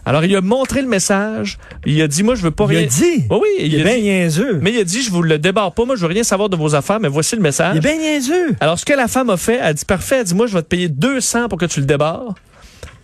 Alors, 0.08 0.24
il 0.24 0.36
a 0.36 0.42
montré 0.42 0.84
le 0.84 0.88
message. 0.88 1.58
Il 1.86 2.00
a 2.02 2.08
dit, 2.08 2.22
moi, 2.22 2.36
je 2.36 2.44
veux 2.44 2.52
pas 2.52 2.66
il 2.70 2.78
rien... 2.78 2.82
a 2.84 2.86
dit? 2.86 3.26
Oui, 3.30 3.38
oui, 3.42 3.48
il, 3.60 3.74
il 3.74 3.76
est 3.80 3.82
a 3.82 3.84
bien 3.86 3.96
dit- 3.96 4.02
niaiseux. 4.04 4.60
Mais 4.62 4.72
il 4.72 4.80
a 4.80 4.84
dit, 4.84 5.02
je 5.02 5.10
vous 5.10 5.24
le 5.24 5.40
débarre 5.40 5.74
pas, 5.74 5.84
moi, 5.86 5.96
je 5.96 6.02
veux 6.02 6.08
rien 6.14 6.24
savoir 6.24 6.48
de 6.48 6.56
vos 6.56 6.76
affaires, 6.76 7.00
mais 7.00 7.08
voici 7.08 7.36
le 7.36 7.42
message. 7.42 7.74
Il 7.76 7.78
est 7.80 7.82
bien 7.82 7.98
niaiseux. 7.98 8.56
Alors, 8.60 8.78
ce 8.78 8.86
que 8.86 8.94
la 8.94 9.08
femme 9.08 9.32
a 9.32 9.38
fait, 9.38 9.56
elle 9.56 9.64
a 9.64 9.74
dit, 9.74 9.84
parfait, 9.86 10.18
elle 10.20 10.26
dit, 10.26 10.36
moi, 10.36 10.46
je 10.46 10.54
vais 10.54 10.62
te 10.62 10.68
payer 10.68 10.90
200 10.90 11.50
pour 11.50 11.58
que 11.58 11.66
tu 11.66 11.80
le 11.80 11.88
débarres. 11.88 12.36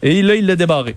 Et 0.03 0.21
là, 0.21 0.35
il 0.35 0.45
l'a 0.45 0.55
débarré. 0.55 0.95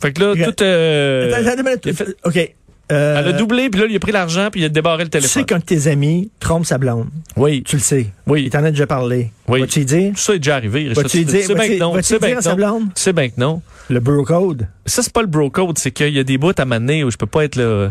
Fait 0.00 0.12
que 0.12 0.20
là, 0.22 0.30
Regarde. 0.32 0.54
tout... 0.56 0.64
euh, 0.64 1.32
Attends, 1.32 1.48
attends, 1.48 1.60
attends, 1.66 1.80
il 1.84 1.90
a 1.90 1.94
fait- 1.94 2.16
OK. 2.24 2.54
Euh, 2.92 3.16
elle 3.18 3.28
a 3.28 3.32
doublé, 3.32 3.68
puis 3.68 3.80
là, 3.80 3.86
il 3.90 3.96
a 3.96 3.98
pris 3.98 4.12
l'argent, 4.12 4.48
puis 4.50 4.60
il 4.60 4.64
a 4.64 4.68
débarré 4.68 5.02
le 5.04 5.10
tu 5.10 5.18
sais 5.20 5.28
téléphone. 5.28 5.44
qu'un 5.44 5.58
de 5.58 5.64
tes 5.64 5.88
amis 5.88 6.30
trompe 6.38 6.64
sa 6.66 6.78
blonde? 6.78 7.08
Oui, 7.36 7.64
Tu 7.64 7.76
le 7.76 7.82
sais. 7.82 8.06
oui. 8.28 8.44
Il 8.44 8.50
t'en 8.50 8.62
a 8.62 8.70
déjà 8.70 8.86
parlé. 8.86 9.32
Oui. 9.48 9.60
Vas-tu 9.60 9.84
dire? 9.84 10.12
Tout 10.12 10.20
ça 10.20 10.34
est 10.34 10.38
déjà 10.38 10.54
arrivé. 10.56 10.92
Vas-tu 10.92 11.24
dire, 11.24 11.44
sais 11.44 11.54
bien 11.54 11.68
que 11.68 11.78
non. 11.80 12.00
Sais 12.02 12.18
bien 12.20 12.36
que 12.36 12.56
non. 12.58 12.88
sais 12.94 13.12
bien 13.12 13.28
que 13.28 13.40
non. 13.40 13.60
Le 13.90 13.98
bro 14.00 14.22
code? 14.22 14.68
Ça, 14.86 15.02
c'est 15.02 15.12
pas 15.12 15.22
le 15.22 15.26
bro 15.26 15.50
code, 15.50 15.78
c'est 15.78 15.90
qu'il 15.90 16.10
y 16.14 16.18
a 16.20 16.24
des 16.24 16.38
bouts 16.38 16.52
à 16.56 16.64
m'amener 16.64 17.02
où 17.02 17.10
je 17.10 17.16
peux 17.16 17.26
pas 17.26 17.44
être 17.44 17.56
là. 17.56 17.90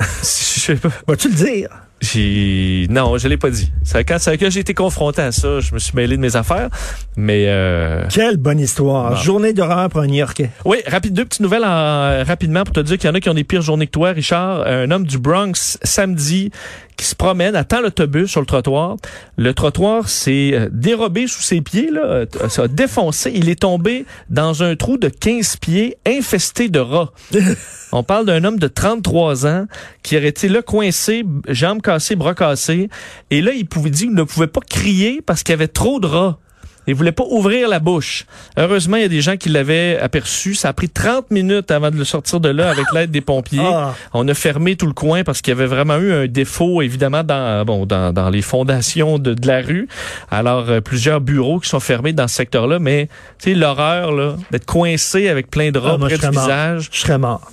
Je 0.00 0.24
sais 0.60 0.76
pas. 0.76 0.88
Vas-tu 1.06 1.28
le 1.28 1.34
dire? 1.34 1.68
J'ai 2.02 2.86
non, 2.90 3.16
je 3.16 3.28
l'ai 3.28 3.36
pas 3.36 3.48
dit. 3.50 3.70
C'est 3.84 4.04
quand, 4.04 4.16
quand 4.18 4.50
j'ai 4.50 4.60
été 4.60 4.74
confronté 4.74 5.22
à 5.22 5.30
ça, 5.32 5.60
je 5.60 5.72
me 5.72 5.78
suis 5.78 5.92
mêlé 5.94 6.16
de 6.16 6.20
mes 6.20 6.34
affaires. 6.34 6.68
Mais 7.16 7.44
euh, 7.46 8.04
Quelle 8.12 8.36
bonne 8.38 8.58
histoire. 8.58 9.10
Bon. 9.10 9.16
Journée 9.16 9.52
d'horreur 9.52 9.88
pour 9.88 10.00
un 10.00 10.06
New-Yorkais. 10.08 10.50
oui, 10.64 10.78
rapide 10.86 11.14
deux 11.14 11.24
petites 11.24 11.40
nouvelles 11.42 11.64
en- 11.64 12.24
rapidement 12.24 12.64
pour 12.64 12.74
te 12.74 12.80
dire 12.80 12.98
qu'il 12.98 13.08
y 13.08 13.10
en 13.10 13.14
a 13.14 13.20
qui 13.20 13.28
ont 13.30 13.34
des 13.34 13.44
pires 13.44 13.62
journées 13.62 13.86
que 13.86 13.92
toi, 13.92 14.10
Richard. 14.10 14.66
Un 14.66 14.90
homme 14.90 15.06
du 15.06 15.18
Bronx 15.18 15.78
samedi 15.84 16.50
qui 16.96 17.04
se 17.04 17.14
promène, 17.14 17.56
attend 17.56 17.80
l'autobus 17.80 18.30
sur 18.30 18.40
le 18.40 18.46
trottoir. 18.46 18.96
Le 19.36 19.54
trottoir 19.54 20.08
s'est 20.08 20.50
euh, 20.54 20.68
dérobé 20.70 21.26
sous 21.26 21.42
ses 21.42 21.60
pieds, 21.60 21.90
là, 21.90 22.02
euh, 22.04 22.26
ça 22.48 22.62
a 22.62 22.68
défoncé. 22.68 23.32
Il 23.34 23.48
est 23.48 23.60
tombé 23.60 24.04
dans 24.30 24.62
un 24.62 24.76
trou 24.76 24.98
de 24.98 25.08
15 25.08 25.56
pieds 25.56 25.96
infesté 26.06 26.68
de 26.68 26.78
rats. 26.78 27.12
On 27.92 28.02
parle 28.02 28.26
d'un 28.26 28.44
homme 28.44 28.58
de 28.58 28.68
33 28.68 29.46
ans 29.46 29.66
qui 30.02 30.16
aurait 30.16 30.28
été 30.28 30.48
là 30.48 30.62
coincé, 30.62 31.24
jambes 31.48 31.82
cassées, 31.82 32.16
bras 32.16 32.34
cassés. 32.34 32.88
Et 33.30 33.42
là, 33.42 33.52
il 33.52 33.66
pouvait 33.66 33.90
dire 33.90 34.06
qu'il 34.08 34.14
ne 34.14 34.22
pouvait 34.22 34.46
pas 34.46 34.60
crier 34.60 35.20
parce 35.24 35.42
qu'il 35.42 35.52
y 35.52 35.54
avait 35.54 35.68
trop 35.68 36.00
de 36.00 36.06
rats. 36.06 36.38
Il 36.86 36.94
voulait 36.94 37.12
pas 37.12 37.24
ouvrir 37.30 37.68
la 37.68 37.78
bouche. 37.78 38.26
Heureusement, 38.56 38.96
il 38.96 39.02
y 39.02 39.06
a 39.06 39.08
des 39.08 39.20
gens 39.20 39.36
qui 39.36 39.48
l'avaient 39.48 39.98
aperçu. 40.00 40.54
Ça 40.54 40.68
a 40.70 40.72
pris 40.72 40.88
30 40.88 41.30
minutes 41.30 41.70
avant 41.70 41.90
de 41.90 41.96
le 41.96 42.04
sortir 42.04 42.40
de 42.40 42.48
là 42.48 42.70
avec 42.70 42.86
l'aide 42.92 43.10
des 43.10 43.20
pompiers. 43.20 43.60
Ah. 43.62 43.94
On 44.12 44.26
a 44.26 44.34
fermé 44.34 44.74
tout 44.76 44.86
le 44.86 44.92
coin 44.92 45.22
parce 45.22 45.40
qu'il 45.42 45.52
y 45.52 45.56
avait 45.56 45.66
vraiment 45.66 45.96
eu 45.98 46.12
un 46.12 46.26
défaut, 46.26 46.82
évidemment, 46.82 47.22
dans, 47.22 47.64
bon, 47.64 47.86
dans, 47.86 48.12
dans 48.12 48.30
les 48.30 48.42
fondations 48.42 49.18
de, 49.18 49.34
de 49.34 49.46
la 49.46 49.60
rue. 49.60 49.86
Alors, 50.30 50.68
euh, 50.70 50.80
plusieurs 50.80 51.20
bureaux 51.20 51.60
qui 51.60 51.68
sont 51.68 51.80
fermés 51.80 52.12
dans 52.12 52.26
ce 52.28 52.34
secteur-là. 52.34 52.78
Mais, 52.80 53.08
tu 53.38 53.50
sais, 53.50 53.54
l'horreur, 53.54 54.10
là, 54.12 54.36
d'être 54.50 54.66
coincé 54.66 55.28
avec 55.28 55.50
plein 55.50 55.70
de 55.70 55.78
rats 55.78 55.92
Ah, 55.94 55.98
moi, 55.98 56.08
près 56.08 56.18
du 56.18 56.24
mort. 56.34 56.44
visage. 56.44 56.88
Je 56.92 56.98
serais 57.00 57.18
mort. 57.18 57.50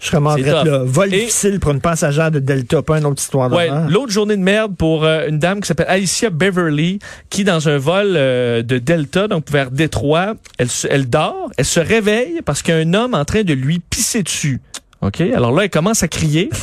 Je 0.00 0.10
tough. 0.10 0.64
là. 0.64 0.82
Vol 0.84 1.12
Et- 1.14 1.20
difficile 1.20 1.60
pour 1.60 1.72
une 1.72 1.80
passagère 1.80 2.30
de 2.30 2.38
Delta, 2.38 2.82
pas 2.82 2.98
une 2.98 3.06
autre 3.06 3.20
histoire 3.20 3.52
Ouais, 3.52 3.68
l'autre 3.88 4.10
journée 4.12 4.36
de 4.36 4.42
merde 4.42 4.74
pour 4.76 5.04
euh, 5.04 5.26
une 5.28 5.38
dame 5.38 5.60
qui 5.60 5.66
s'appelle 5.68 5.86
Alicia 5.88 6.30
Beverly, 6.30 6.98
qui 7.28 7.44
dans 7.44 7.68
un 7.68 7.76
vol 7.78 8.14
euh, 8.16 8.62
de 8.62 8.78
Delta, 8.78 9.28
donc 9.28 9.50
vers 9.50 9.70
Détroit, 9.70 10.34
elle, 10.58 11.08
dort, 11.08 11.50
elle 11.58 11.64
se 11.64 11.80
réveille 11.80 12.40
parce 12.44 12.62
qu'il 12.62 12.74
y 12.74 12.78
a 12.78 12.80
un 12.80 12.94
homme 12.94 13.14
en 13.14 13.24
train 13.24 13.42
de 13.42 13.52
lui 13.52 13.78
pisser 13.78 14.22
dessus. 14.22 14.60
OK? 15.02 15.20
Alors 15.20 15.52
là, 15.52 15.64
elle 15.64 15.70
commence 15.70 16.02
à 16.02 16.08
crier. 16.08 16.50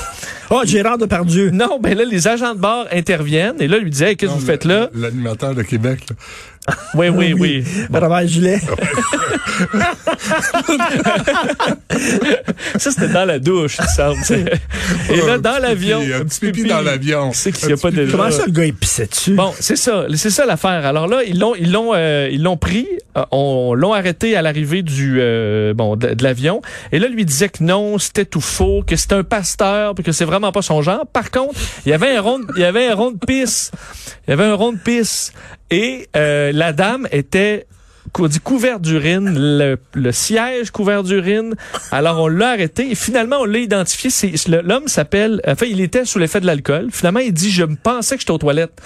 Oh, 0.50 0.62
Gérard 0.63 0.98
Depardieu. 0.98 1.50
Non, 1.50 1.77
ben 1.77 1.98
là, 1.98 2.06
les 2.06 2.25
agents 2.29 2.56
de 2.56 2.60
bord 2.62 2.86
interviennent 2.94 3.58
et 3.60 3.67
là, 3.67 3.79
lui 3.79 3.89
disaient, 3.89 4.12
Hey, 4.12 4.15
qu'est-ce 4.15 4.32
que 4.32 4.38
vous 4.39 4.46
faites 4.46 4.63
là? 4.63 4.89
L'animateur 4.96 5.53
de 5.53 5.62
Québec, 5.62 6.00
là. 6.10 6.15
Oui, 6.96 7.10
oui, 7.10 7.34
oui. 7.34 7.64
Robert 7.94 8.28
Gilet. 8.28 8.60
Ça, 12.78 12.92
c'était 12.92 13.08
dans 13.10 13.26
la 13.26 13.40
douche, 13.40 13.78
il 13.80 13.84
me 13.84 13.88
semble. 13.88 14.20
et 15.12 15.16
là, 15.26 15.34
Un 15.34 15.38
dans 15.40 15.54
petit 15.54 15.62
l'avion. 15.62 16.00
Un 16.02 16.26
petit 16.26 16.40
pipi 16.40 16.64
dans 16.66 16.82
l'avion. 16.82 17.32
C'est 17.34 17.52
qu'il 17.52 17.70
y 17.70 17.72
Un 17.72 17.76
a 17.76 17.78
pas 17.78 17.92
de... 17.92 18.06
Comment 18.10 18.32
ça, 18.32 18.46
le 18.46 18.52
gars, 18.52 18.66
il 18.66 18.74
pissait 18.74 19.08
dessus? 19.08 19.34
Bon, 19.34 19.54
c'est 19.60 19.76
ça, 19.76 20.06
c'est 20.16 20.30
ça 20.30 20.46
l'affaire. 20.46 20.86
Alors 20.86 21.08
là, 21.08 21.22
ils 21.26 21.40
l'ont, 21.40 21.56
ils 21.56 21.72
l'ont, 21.72 21.92
euh, 21.96 22.30
ils 22.32 22.44
l'ont 22.44 22.58
pris, 22.58 22.88
euh, 23.18 23.24
on 23.32 23.74
l'ont 23.74 23.94
arrêté 23.94 24.36
à 24.36 24.42
l'arrivée 24.42 24.82
du, 24.84 25.18
euh, 25.20 25.74
bon, 25.74 25.96
de, 25.96 26.14
de 26.14 26.24
l'avion. 26.24 26.62
Et 26.92 27.00
là, 27.00 27.08
lui 27.08 27.26
disait 27.26 27.50
que 27.50 27.64
non, 27.64 27.98
c'était 27.98 28.26
tout 28.26 28.42
faux, 28.42 28.84
que 28.86 28.96
c'était 28.96 29.16
un 29.16 29.24
pasteur, 29.24 29.96
puis 29.96 30.04
que 30.04 30.12
c'est 30.12 30.26
vraiment 30.26 30.52
pas 30.52 30.62
son 30.62 30.82
genre. 30.82 31.06
Par 31.12 31.32
contre, 31.32 31.56
il 31.86 31.90
y 31.90 31.94
avait 31.94 32.16
un 32.16 32.22
rond, 32.22 32.40
de- 32.40 32.46
il 32.56 32.62
y 32.62 32.66
avait 32.66 32.88
un 32.88 32.96
rond 32.96 33.12
de 33.12 33.20
pisse, 33.26 33.72
il 34.28 34.32
y 34.32 34.34
avait 34.34 34.46
un 34.46 34.54
rond 34.56 34.74
de 34.74 34.78
pisse, 34.78 35.32
et 35.70 36.08
euh, 36.16 36.52
la 36.52 36.74
dame 36.74 37.08
était 37.12 37.68
on 38.20 38.28
dit 38.28 38.40
couvert 38.40 38.80
d'urine, 38.80 39.34
le, 39.38 39.78
le 39.94 40.12
siège 40.12 40.72
couvert 40.72 41.04
d'urine. 41.04 41.56
Alors 41.92 42.20
on 42.20 42.28
l'a 42.28 42.50
arrêté 42.50 42.92
et 42.92 42.96
finalement 42.96 43.38
on 43.42 43.46
l'a 43.46 43.60
identifié. 43.60 44.10
L'homme 44.64 44.88
s'appelle, 44.88 45.42
enfin 45.48 45.66
il 45.66 45.82
était 45.82 46.06
sous 46.06 46.20
l'effet 46.20 46.40
de 46.42 46.46
l'alcool. 46.46 46.90
Finalement 46.92 47.20
il 47.20 47.34
dit 47.34 47.52
je 47.52 47.64
me 47.64 47.76
pensais 47.76 48.16
que 48.16 48.22
j'étais 48.22 48.32
aux 48.32 48.38
toilettes. 48.38 48.82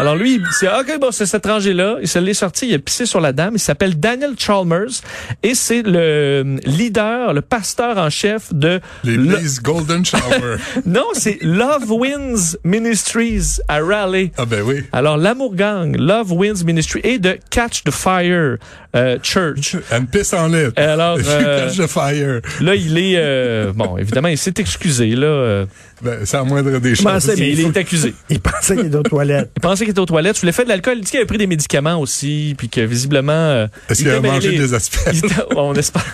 Alors 0.00 0.16
lui 0.16 0.34
il 0.36 0.46
c'est 0.52 0.68
ok 0.68 0.98
bon 1.00 1.10
c'est 1.10 1.26
cet 1.26 1.44
étranger 1.44 1.72
là. 1.72 1.96
Il 2.00 2.08
se 2.08 2.18
l'est 2.18 2.34
sorti, 2.34 2.68
il 2.68 2.74
a 2.74 2.78
pissé 2.78 3.06
sur 3.06 3.20
la 3.20 3.32
dame. 3.32 3.54
Il 3.54 3.60
s'appelle 3.60 3.98
Daniel 3.98 4.34
Chalmers 4.38 5.00
et 5.42 5.54
c'est 5.54 5.82
le 5.82 6.56
leader, 6.64 7.32
le 7.34 7.40
pasteur 7.42 7.98
en 7.98 8.10
chef 8.10 8.52
de 8.52 8.80
L'église 9.04 9.60
Golden 9.60 10.04
Shower. 10.04 10.56
non 10.86 11.06
c'est 11.14 11.38
Love 11.42 11.90
Wins 11.90 12.56
Ministries 12.64 13.58
à 13.68 13.80
Raleigh. 13.80 14.30
ah 14.36 14.44
ben 14.46 14.62
oui. 14.62 14.82
Alors, 14.92 15.16
l'Amour 15.16 15.54
Gang, 15.54 15.96
Love 15.96 16.32
Wins 16.32 16.64
Ministry 16.64 17.00
et 17.04 17.18
de 17.18 17.38
Catch 17.50 17.84
the 17.84 17.90
Fire 17.90 18.56
euh, 18.94 19.18
Church. 19.22 19.76
Me 19.92 20.06
pisse 20.06 20.32
en 20.32 20.48
lettres. 20.48 20.80
Alors, 20.80 21.18
euh, 21.26 21.70
là, 22.60 22.74
il 22.74 22.98
est... 22.98 23.14
euh, 23.16 23.72
bon, 23.74 23.98
évidemment, 23.98 24.28
il 24.28 24.38
s'est 24.38 24.54
excusé, 24.58 25.14
là. 25.16 25.66
Ben, 26.04 26.18
c'est 26.24 26.36
à 26.36 26.44
moindre 26.44 26.78
des 26.78 26.94
choses. 26.94 27.32
il 27.38 27.58
il 27.60 27.60
est 27.66 27.76
accusé. 27.76 28.14
Il 28.28 28.38
pensait 28.40 28.76
qu'il 28.76 28.86
était 28.86 28.96
aux 28.96 29.02
toilettes. 29.02 29.50
Il 29.56 29.60
pensait 29.60 29.84
qu'il 29.84 29.92
était 29.92 30.00
aux 30.00 30.06
toilettes. 30.06 30.36
Sous 30.36 30.44
l'effet 30.46 30.64
de 30.64 30.68
l'alcool, 30.68 30.98
il 30.98 31.04
dit 31.04 31.10
qu'il 31.10 31.18
avait 31.18 31.26
pris 31.26 31.38
des 31.38 31.46
médicaments 31.46 31.96
aussi, 31.98 32.54
puis 32.58 32.68
que 32.68 32.80
visiblement... 32.82 33.32
euh, 33.32 33.66
Est-ce 33.88 34.02
il 34.02 34.04
qu'il 34.08 34.14
a 34.14 34.20
mangé 34.20 34.56
des 34.58 34.74
asperges? 34.74 35.22
On 35.56 35.74
espère. 35.74 36.04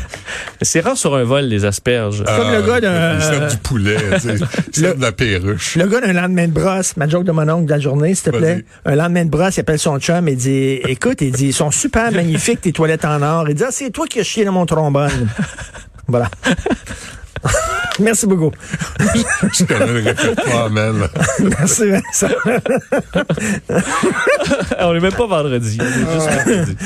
c'est 0.62 0.80
rare 0.80 0.96
sur 0.96 1.14
un 1.14 1.24
vol, 1.24 1.44
les 1.44 1.64
asperges. 1.64 2.24
Comme 2.24 2.52
le 2.52 2.62
gars 2.62 2.80
d'un- 2.80 3.14
Il 3.16 3.22
sert 3.22 3.48
du 3.48 3.56
poulet, 3.58 3.96
tu 4.14 4.20
sais. 4.20 4.34
Il 4.68 4.74
sert 4.80 4.96
de 4.96 5.00
la 5.02 5.12
perruche. 5.12 5.76
Le 5.76 5.86
gars 5.86 6.00
d'un 6.00 6.12
lendemain 6.12 6.48
de 6.48 6.52
brosse, 6.52 6.96
ma 6.96 7.08
joke 7.08 7.24
de 7.24 7.32
mon 7.32 7.48
oncle 7.48 7.66
de 7.66 7.70
la 7.70 7.78
journée, 7.80 8.14
s'il 8.14 8.32
te 8.32 8.36
plaît. 8.36 8.64
Un 8.84 8.96
lendemain 8.96 9.24
de 9.24 9.30
brosse, 9.30 9.56
il 9.56 9.60
appelle 9.60 9.78
son 9.78 9.98
chum 10.00 10.26
et 10.28 10.34
dit, 10.34 10.80
écoute, 10.88 11.18
il 11.20 11.30
dit, 11.32 11.46
ils 11.48 11.54
sont 11.54 11.70
super 11.70 12.10
magnifiques, 12.12 12.62
tes 12.62 12.72
toilettes 12.72 13.04
en 13.04 13.22
or. 13.22 13.48
Il 13.48 13.54
dit, 13.54 13.62
ah, 13.64 13.70
c'est 13.70 13.90
toi 13.90 14.06
qui 14.06 14.20
as 14.20 14.24
chié 14.24 14.44
dans 14.44 14.52
mon 14.52 14.66
trombone. 14.66 15.28
voilà. 16.08 16.28
Merci 18.00 18.26
beaucoup. 18.26 18.50
Je 19.52 19.64
connais 19.64 19.86
le 19.86 20.02
répertoire, 20.02 20.70
man. 20.70 21.08
Merci, 21.40 21.90
Vincent. 21.90 22.28
on 24.80 24.94
est 24.94 25.00
même 25.00 25.12
pas 25.12 25.26
vendredi. 25.26 25.78
On 25.80 25.84
est 25.84 26.14
juste 26.14 26.26
mercredi. 26.26 26.76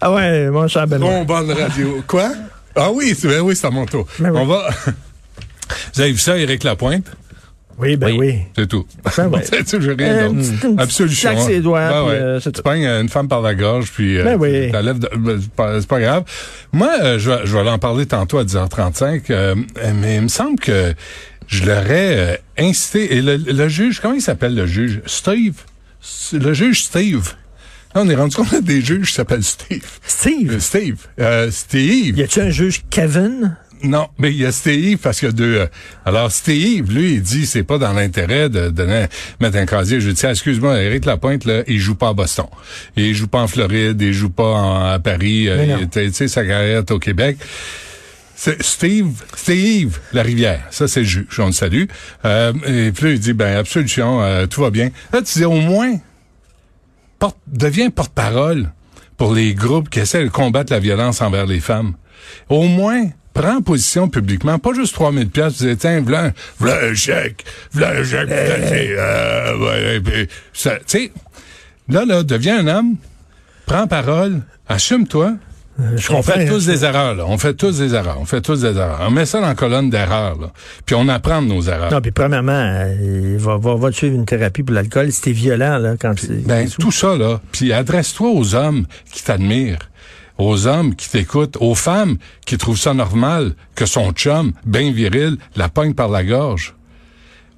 Ah 0.00 0.12
ouais, 0.12 0.50
mon 0.50 0.68
cher 0.68 0.86
Benoît. 0.86 1.08
Bon, 1.08 1.24
bonne 1.24 1.50
radio. 1.52 2.02
Quoi? 2.06 2.30
Ah 2.74 2.90
oui, 2.90 3.14
c'est 3.18 3.28
ben 3.28 3.40
oui, 3.40 3.54
c'est 3.54 3.66
à 3.66 3.70
mon 3.70 3.84
tour. 3.86 4.06
Ben 4.18 4.30
oui. 4.30 4.38
On 4.40 4.46
va. 4.46 4.68
Vous 5.94 6.00
avez 6.00 6.12
vu 6.12 6.18
ça, 6.18 6.38
Éric 6.38 6.64
Lapointe? 6.64 7.06
Oui, 7.82 7.96
ben 7.96 8.16
oui. 8.16 8.38
C'est 8.56 8.68
tout. 8.68 8.86
Ouais. 9.04 9.40
c'est 9.42 9.64
tout, 9.64 9.80
j'ai 9.82 9.92
rien 9.92 10.14
Euh, 10.14 10.28
d'autre. 10.28 11.14
claque 11.20 11.38
ses 11.40 11.60
doigts, 11.60 11.88
Ben 11.90 12.04
ouais. 12.04 12.14
euh, 12.20 12.40
tu 12.40 12.62
pognes 12.62 12.86
une 12.86 13.08
femme 13.08 13.28
par 13.28 13.42
la 13.42 13.54
gorge, 13.54 13.90
puis 13.92 14.18
euh, 14.18 14.24
Ben 14.24 14.36
oui. 14.40 14.66
tu 14.68 14.72
la 14.72 14.82
lèves 14.82 14.98
de- 15.00 15.10
ben, 15.16 15.40
c'est 15.80 15.86
pas, 15.88 16.00
grave. 16.00 16.24
Moi, 16.72 16.90
euh, 17.02 17.18
je, 17.18 17.30
vais, 17.30 17.38
je 17.44 17.56
vais 17.58 17.68
en 17.68 17.78
parler 17.78 18.06
tantôt 18.06 18.38
à 18.38 18.44
10h35, 18.44 19.22
euh, 19.30 19.54
mais 20.00 20.16
il 20.16 20.22
me 20.22 20.28
semble 20.28 20.58
que 20.60 20.94
je 21.48 21.64
l'aurais 21.64 22.16
euh, 22.16 22.36
incité. 22.58 23.16
Et 23.16 23.20
le, 23.20 23.36
le 23.36 23.68
juge, 23.68 24.00
comment 24.00 24.14
il 24.14 24.22
s'appelle 24.22 24.54
le 24.54 24.66
juge? 24.66 25.00
Steve? 25.06 25.54
Le 26.32 26.52
juge 26.54 26.84
Steve. 26.84 27.32
Là, 27.94 28.02
on 28.04 28.08
est 28.08 28.14
rendu 28.14 28.34
compte 28.36 28.54
des 28.62 28.80
juges 28.80 29.08
qui 29.08 29.14
s'appellent 29.14 29.42
Steve. 29.44 29.84
Steve, 30.06 30.52
Euh, 30.54 30.60
Steve. 30.60 30.96
Euh, 31.20 31.50
Steve. 31.50 32.16
y 32.18 32.22
a-tu 32.22 32.40
un 32.40 32.50
juge 32.50 32.82
Kevin? 32.90 33.56
Non, 33.84 34.08
mais 34.18 34.30
il 34.30 34.36
y 34.38 34.46
a 34.46 34.52
Steve 34.52 34.98
parce 34.98 35.18
qu'il 35.18 35.28
y 35.28 35.30
a 35.30 35.32
deux. 35.32 35.56
euh, 35.56 35.66
alors 36.04 36.30
Steve, 36.30 36.92
lui, 36.92 37.14
il 37.14 37.22
dit 37.22 37.46
c'est 37.46 37.64
pas 37.64 37.78
dans 37.78 37.92
l'intérêt 37.92 38.48
de 38.48 38.68
donner 38.68 39.06
mettre 39.40 39.56
un 39.56 39.66
casier. 39.66 40.00
Je 40.00 40.10
dis 40.10 40.24
excuse-moi, 40.26 40.80
Éric 40.82 41.04
Lapointe 41.04 41.44
là, 41.44 41.62
il 41.66 41.78
joue 41.78 41.94
pas 41.96 42.08
à 42.08 42.12
Boston, 42.12 42.46
il 42.96 43.14
joue 43.14 43.26
pas 43.26 43.40
en 43.40 43.48
Floride, 43.48 44.00
il 44.00 44.12
joue 44.12 44.30
pas 44.30 44.44
en- 44.52 44.84
à 44.92 44.98
Paris. 44.98 45.48
euh, 45.48 45.84
Tu 45.90 46.12
sais 46.12 46.28
sa 46.28 46.44
carrière 46.44 46.82
au 46.90 46.98
Québec. 46.98 47.38
Steve, 48.60 49.22
Steve 49.36 49.98
La 50.12 50.22
Rivière, 50.22 50.66
ça 50.70 50.88
c'est 50.88 51.00
le 51.00 51.06
juge, 51.06 51.38
on 51.38 51.46
le 51.46 51.52
salue. 51.52 51.84
Euh, 52.24 52.52
et 52.66 52.90
puis 52.92 53.04
là, 53.06 53.10
il 53.12 53.20
dit 53.20 53.32
ben 53.34 53.56
absolution, 53.56 54.20
euh, 54.22 54.46
tout 54.46 54.60
va 54.62 54.70
bien. 54.70 54.90
Là 55.12 55.22
tu 55.22 55.38
dis 55.38 55.44
au 55.44 55.52
moins 55.60 55.94
porte, 57.20 57.38
deviens 57.46 57.90
porte-parole 57.90 58.72
pour 59.16 59.32
les 59.34 59.54
groupes 59.54 59.88
qui 59.90 60.00
essaient 60.00 60.24
de 60.24 60.28
combattre 60.28 60.72
la 60.72 60.80
violence 60.80 61.20
envers 61.20 61.46
les 61.46 61.60
femmes. 61.60 61.94
Au 62.48 62.64
moins, 62.64 63.04
prends 63.32 63.60
position 63.62 64.08
publiquement, 64.08 64.58
pas 64.58 64.72
juste 64.74 64.94
3000 64.94 65.28
pièces, 65.30 65.58
tu 65.58 65.64
dis, 65.64 65.76
tiens, 65.76 66.00
v'là, 66.00 66.32
v'là 66.60 66.78
un 66.90 66.94
chèque, 66.94 67.44
v'là 67.72 67.90
un 67.90 68.04
chèque, 68.04 68.28
euh, 68.30 69.58
ouais, 69.58 70.00
puis 70.00 70.28
ça, 70.52 70.76
tu 70.76 70.82
sais, 70.86 71.12
là, 71.88 72.04
là, 72.04 72.22
deviens 72.22 72.66
un 72.66 72.68
homme, 72.68 72.96
prends 73.66 73.86
parole, 73.86 74.42
assume-toi. 74.68 75.34
Je 75.96 76.12
On 76.12 76.22
fait 76.22 76.46
tous 76.46 76.66
des 76.66 76.84
erreurs, 76.84 77.14
là. 77.14 77.24
On 77.26 77.38
fait 77.38 77.54
tous 77.54 77.78
des 77.78 77.94
erreurs. 77.94 78.18
On 78.20 78.26
fait 78.26 78.42
tous 78.42 78.60
des 78.60 78.76
erreurs. 78.76 78.98
On 79.00 79.10
met 79.10 79.24
ça 79.24 79.40
dans 79.40 79.46
la 79.46 79.54
colonne 79.54 79.88
d'erreurs, 79.88 80.38
là. 80.38 80.52
Puis 80.84 80.94
on 80.94 81.08
apprend 81.08 81.40
de 81.40 81.48
nos 81.48 81.62
erreurs. 81.62 81.90
Non, 81.90 82.00
puis 82.02 82.10
premièrement, 82.10 82.52
euh, 82.52 83.36
va, 83.38 83.56
va, 83.56 83.74
va 83.76 83.90
te 83.90 83.96
suivre 83.96 84.14
une 84.14 84.26
thérapie 84.26 84.62
pour 84.62 84.74
l'alcool. 84.74 85.10
C'était 85.10 85.32
violent, 85.32 85.78
là, 85.78 85.94
quand 85.98 86.12
c'est... 86.18 86.46
Ben, 86.46 86.68
tout 86.68 86.92
ça, 86.92 87.16
là. 87.16 87.40
Puis 87.52 87.72
adresse-toi 87.72 88.28
aux 88.28 88.54
hommes 88.54 88.86
qui 89.12 89.24
t'admirent, 89.24 89.78
aux 90.38 90.66
hommes 90.66 90.94
qui 90.94 91.08
t'écoutent, 91.08 91.56
aux 91.60 91.74
femmes 91.74 92.16
qui 92.46 92.58
trouvent 92.58 92.78
ça 92.78 92.94
normal 92.94 93.54
que 93.74 93.86
son 93.86 94.12
chum, 94.12 94.52
ben 94.64 94.92
viril, 94.92 95.36
la 95.56 95.68
pogne 95.68 95.94
par 95.94 96.08
la 96.08 96.24
gorge. 96.24 96.74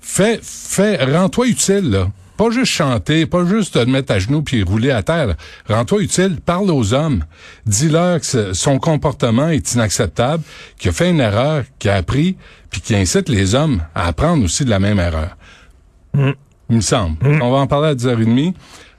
Fais, 0.00 0.38
fais, 0.42 1.02
rends-toi 1.04 1.48
utile, 1.48 1.90
là. 1.90 2.10
Pas 2.36 2.50
juste 2.50 2.72
chanter, 2.72 3.26
pas 3.26 3.44
juste 3.46 3.74
te 3.74 3.78
mettre 3.88 4.12
à 4.12 4.18
genoux 4.18 4.42
puis 4.42 4.64
rouler 4.64 4.90
à 4.90 5.04
terre. 5.04 5.36
Rends-toi 5.68 6.02
utile, 6.02 6.38
parle 6.44 6.70
aux 6.70 6.92
hommes. 6.92 7.24
Dis-leur 7.64 8.20
que 8.20 8.52
son 8.52 8.78
comportement 8.78 9.48
est 9.48 9.72
inacceptable, 9.74 10.42
qu'il 10.76 10.90
a 10.90 10.92
fait 10.92 11.10
une 11.10 11.20
erreur, 11.20 11.64
qu'il 11.78 11.90
a 11.90 11.94
appris, 11.94 12.36
puis 12.70 12.80
qu'il 12.80 12.96
incite 12.96 13.28
les 13.28 13.54
hommes 13.54 13.82
à 13.94 14.08
apprendre 14.08 14.44
aussi 14.44 14.64
de 14.64 14.70
la 14.70 14.80
même 14.80 14.98
erreur. 14.98 15.36
Il 16.14 16.76
me 16.76 16.80
semble. 16.80 17.16
On 17.24 17.50
va 17.50 17.58
en 17.58 17.66
parler 17.68 17.88
à 17.88 17.94
10h30. 17.94 18.54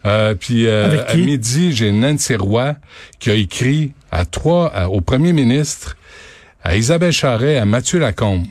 Euh, 0.05 0.35
puis 0.35 0.67
euh, 0.67 1.03
à 1.07 1.15
midi, 1.25 1.74
j'ai 1.74 1.91
Nancy 1.91 2.35
Roy 2.35 2.75
qui 3.19 3.31
a 3.31 3.33
écrit 3.33 3.93
à 4.12 4.25
trois, 4.25 4.67
à- 4.74 4.89
au 4.89 5.01
premier 5.01 5.33
ministre, 5.33 5.97
à 6.63 6.75
Isabelle 6.77 7.12
Charret, 7.12 7.57
à 7.57 7.65
Mathieu 7.65 8.00
Lacombe. 8.00 8.45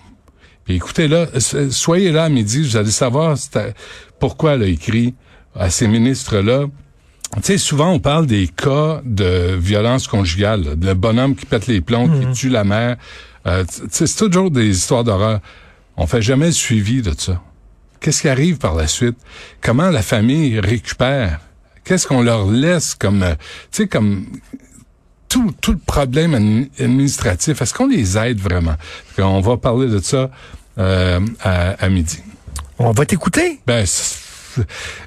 Puis 0.64 0.76
écoutez 0.76 1.08
là, 1.08 1.26
soyez 1.70 2.10
là 2.10 2.24
à 2.24 2.28
midi, 2.28 2.62
vous 2.62 2.76
allez 2.76 2.90
savoir 2.90 3.36
pourquoi 4.18 4.54
elle 4.54 4.62
a 4.62 4.66
écrit 4.66 5.14
à 5.54 5.70
ces 5.70 5.86
ministres-là. 5.86 6.64
Tu 7.36 7.40
sais, 7.42 7.58
souvent 7.58 7.90
on 7.92 7.98
parle 7.98 8.26
des 8.26 8.48
cas 8.48 9.00
de 9.04 9.54
violence 9.58 10.06
conjugale, 10.06 10.64
là, 10.64 10.70
le 10.80 10.94
bonhomme 10.94 11.34
qui 11.36 11.46
pète 11.46 11.66
les 11.66 11.80
plombs, 11.80 12.08
qui 12.08 12.32
tue 12.32 12.48
la 12.48 12.64
mère. 12.64 12.96
Euh, 13.46 13.64
tu 13.64 13.82
sais, 13.90 14.06
c'est 14.06 14.16
toujours 14.16 14.50
des 14.50 14.68
histoires 14.68 15.04
d'horreur. 15.04 15.40
On 15.96 16.06
fait 16.06 16.22
jamais 16.22 16.46
le 16.46 16.52
suivi 16.52 17.02
de 17.02 17.12
ça. 17.16 17.42
Qu'est-ce 18.04 18.20
qui 18.20 18.28
arrive 18.28 18.58
par 18.58 18.74
la 18.74 18.86
suite? 18.86 19.16
Comment 19.62 19.88
la 19.88 20.02
famille 20.02 20.60
récupère? 20.60 21.40
Qu'est-ce 21.84 22.06
qu'on 22.06 22.20
leur 22.20 22.46
laisse 22.50 22.94
comme, 22.94 23.22
euh, 23.22 23.34
tu 23.72 23.82
sais, 23.84 23.88
comme 23.88 24.26
tout, 25.26 25.54
tout 25.62 25.72
le 25.72 25.78
problème 25.78 26.34
admi- 26.34 26.68
administratif? 26.78 27.62
Est-ce 27.62 27.72
qu'on 27.72 27.86
les 27.86 28.18
aide 28.18 28.38
vraiment? 28.40 28.74
On 29.16 29.40
va 29.40 29.56
parler 29.56 29.88
de 29.88 30.00
ça 30.00 30.30
euh, 30.76 31.18
à, 31.40 31.70
à 31.82 31.88
midi. 31.88 32.18
On 32.78 32.90
va 32.90 33.06
t'écouter? 33.06 33.60
Ben, 33.66 33.86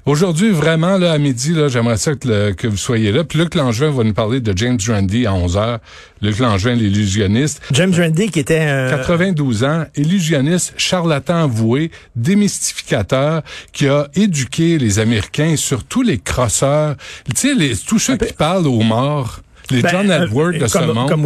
aujourd'hui, 0.06 0.50
vraiment, 0.52 0.98
là, 0.98 1.12
à 1.14 1.18
midi, 1.18 1.54
là, 1.54 1.68
j'aimerais 1.68 1.98
ça 1.98 2.16
que, 2.16 2.28
le- 2.28 2.54
que 2.54 2.68
vous 2.68 2.78
soyez 2.78 3.12
là. 3.12 3.24
Puis 3.24 3.40
Luc 3.40 3.56
Langevin 3.56 3.92
va 3.92 4.04
nous 4.04 4.14
parler 4.14 4.40
de 4.42 4.58
James 4.58 4.78
Randi 4.88 5.26
à 5.26 5.34
11 5.34 5.58
heures. 5.58 5.80
Luc 6.22 6.40
Langevin, 6.40 6.74
l'illusionniste. 6.74 7.62
James 7.72 7.94
Randi, 7.96 8.30
qui 8.30 8.40
était 8.40 8.60
un... 8.60 8.90
92 8.90 9.64
ans, 9.64 9.86
illusionniste, 9.96 10.74
charlatan 10.78 11.44
avoué, 11.44 11.92
démystificateur, 12.16 13.42
qui 13.74 13.88
a 13.88 14.08
éduqué 14.16 14.78
les 14.78 15.00
Américains 15.00 15.56
sur 15.56 15.84
tous 15.84 16.02
les 16.02 16.18
crosseurs, 16.18 16.96
tu 17.36 17.42
sais, 17.50 17.54
les, 17.54 17.76
tous 17.76 18.00
ceux 18.00 18.18
qui 18.18 18.34
parlent 18.34 18.68
aux 18.68 18.82
morts, 18.82 19.42
les 19.70 19.82
Ben, 19.82 19.90
John 19.92 20.12
euh, 20.12 20.24
Edward 20.26 20.54
de 20.54 20.60
comme, 20.60 20.68
ce 20.70 20.92
monde, 20.92 21.10
Comme. 21.10 21.22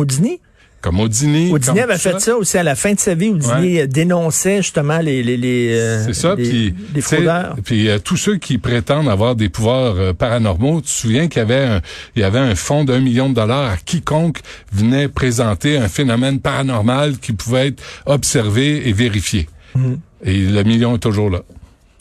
Comme. 0.82 1.00
Houdini 1.00 1.52
comme 1.52 1.78
avait 1.80 1.98
fait 1.98 2.20
ça. 2.20 2.36
aussi 2.36 2.58
à 2.58 2.64
la 2.64 2.76
fin 2.76 2.94
de 2.94 3.00
sa 3.00 3.14
vie. 3.16 3.30
Houdini 3.30 3.78
Ouais. 3.78 3.88
dénonçait 3.88 4.58
justement 4.58 4.98
les 5.00 5.24
les 5.24 5.38
les, 5.38 5.70
euh, 5.72 6.06
C'est 6.08 6.14
ça, 6.14 6.36
les, 6.36 6.44
puis 6.50 6.76
les 6.96 7.02
fraudeurs. 7.02 7.56
Puis 7.64 7.88
euh, 7.90 8.00
tous 8.00 8.18
ceux 8.18 8.38
qui 8.38 8.58
prétendent 8.58 9.08
avoir 9.10 9.36
des 9.36 9.50
pouvoirs 9.50 9.96
euh, 9.98 10.14
paranormaux, 10.14 10.82
tu 10.82 10.88
te 10.88 10.92
souviens 10.92 11.28
qu'il 11.28 11.40
y 11.40 11.44
avait 11.44 11.64
un, 11.66 11.82
il 12.16 12.22
y 12.22 12.26
avait 12.26 12.40
un 12.40 12.56
fonds 12.56 12.84
d'un 12.84 13.00
million 13.00 13.30
de 13.30 13.36
dollars 13.36 13.72
à 13.72 13.78
quiconque 13.78 14.40
venait 14.74 15.08
présenter 15.08 15.78
un 15.78 15.88
phénomène 15.88 16.40
paranormal 16.40 17.18
qui 17.20 17.34
pouvait 17.34 17.68
être 17.68 17.84
observé 18.06 18.88
et 18.90 18.94
vérifié. 18.94 19.48
Mhm. 19.76 20.00
Et 20.26 20.38
le 20.38 20.64
million 20.64 20.96
est 20.96 21.00
toujours 21.00 21.30
là. 21.30 21.40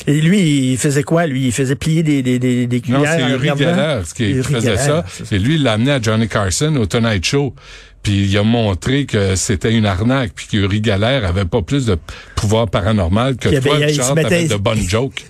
Et 0.06 0.18
lui, 0.22 0.72
il 0.72 0.78
faisait 0.78 1.02
quoi? 1.02 1.26
Lui, 1.26 1.46
il 1.48 1.52
faisait 1.52 1.74
plier 1.76 2.02
des, 2.02 2.22
des, 2.22 2.38
des, 2.38 2.66
des 2.66 2.76
Non, 2.88 3.02
cuillères. 3.02 3.16
c'est 3.18 3.22
en 3.22 3.28
Uri? 3.28 3.48
Geller 3.58 4.00
qui, 4.16 4.32
qui 4.32 4.42
faisait 4.42 4.76
ça. 4.78 5.04
c'est 5.08 5.26
ça. 5.26 5.36
Et 5.36 5.38
lui, 5.38 5.56
il 5.56 5.62
l'a 5.62 5.72
amené 5.74 5.90
à 5.92 6.00
Johnny 6.00 6.26
Carson 6.26 6.74
au 6.76 6.86
Tonight 6.86 7.22
Show. 7.24 7.54
Puis 8.02 8.24
il 8.26 8.38
a 8.38 8.42
montré 8.42 9.04
que 9.04 9.36
c'était 9.36 9.72
une 9.74 9.84
arnaque, 9.84 10.32
puis 10.34 10.46
que 10.50 10.56
Uri 10.56 10.82
Geller 10.82 11.20
avait 11.26 11.44
pas 11.44 11.60
plus 11.60 11.84
de 11.86 11.98
pouvoir 12.34 12.68
paranormal 12.68 13.36
que 13.36 13.48
Il 13.50 13.56
avait- 13.56 13.68
toi, 13.68 13.78
il 13.78 13.84
Richard, 13.84 14.14
mettait- 14.14 14.28
t'avais 14.30 14.48
de 14.48 14.56
bonnes 14.56 14.88
jokes. 14.88 15.24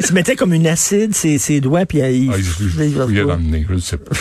Il 0.00 0.06
se 0.06 0.12
mettait 0.12 0.36
comme 0.36 0.52
une 0.52 0.66
acide, 0.66 1.14
ses, 1.14 1.38
ses 1.38 1.60
doigts, 1.60 1.86
puis 1.86 1.98
il... 1.98 2.02
Ah, 2.04 2.08
il, 2.10 2.22
il, 2.30 2.36
il, 2.36 3.56
il 3.56 3.66
je 3.70 3.78
sais 3.78 3.96
pas. 3.96 4.12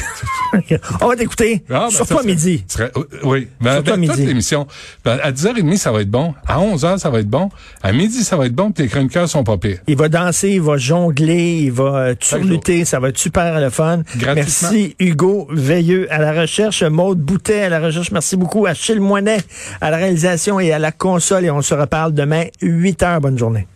On 1.02 1.08
va 1.08 1.16
t'écouter. 1.16 1.64
Ah, 1.70 1.88
ben, 1.92 2.06
serait- 2.06 2.24
midi. 2.26 2.64
serait- 2.68 2.92
oui. 3.24 3.48
Ben, 3.62 3.82
ben, 3.82 3.84
toute 3.84 3.98
midi. 3.98 4.26
l'émission. 4.26 4.68
Ben, 5.04 5.20
à 5.24 5.32
10h30, 5.32 5.78
ça 5.78 5.92
va 5.92 6.02
être 6.02 6.10
bon. 6.12 6.34
À 6.48 6.60
11h, 6.60 6.98
ça 7.00 7.10
va 7.10 7.20
être 7.20 7.30
bon. 7.30 7.50
À 7.82 7.92
midi, 7.92 8.24
ça 8.24 8.38
va 8.38 8.46
être 8.46 8.54
bon. 8.56 8.72
Puis 8.72 8.84
tes 8.86 8.90
chroniqueurs 8.90 9.28
sont 9.30 9.44
pas 9.44 9.58
pires. 9.58 9.80
Il 9.88 9.98
va 9.98 10.10
danser, 10.10 10.52
il 10.52 10.62
va 10.62 10.78
jongler, 10.78 11.62
il 11.64 11.72
va 11.72 11.84
euh, 11.98 12.16
turluter, 12.16 12.86
ça 12.86 13.00
va 13.00 13.10
être 13.10 13.18
super 13.18 13.60
le 13.60 13.70
fun. 13.70 14.04
Merci 14.36 14.96
Hugo 15.00 15.48
Veilleux 15.52 16.08
à 16.12 16.20
la 16.20 16.34
recherche, 16.42 16.84
Maude 16.84 17.20
Boutet 17.20 17.64
à 17.64 17.70
la 17.70 17.80
recherche. 17.80 18.12
Merci 18.12 18.36
beaucoup 18.36 18.66
Achille 18.66 19.00
Moinet 19.00 19.38
à 19.82 19.90
la 19.90 19.98
réalisation 19.98 20.60
et 20.60 20.72
à 20.72 20.80
la 20.80 20.92
console 20.92 21.46
et 21.46 21.52
on 21.52 21.62
se 21.62 21.74
reparle 21.74 22.14
demain 22.14 22.46
8 22.62 23.04
heures. 23.04 23.22
Bonne 23.22 23.38
journée. 23.38 23.68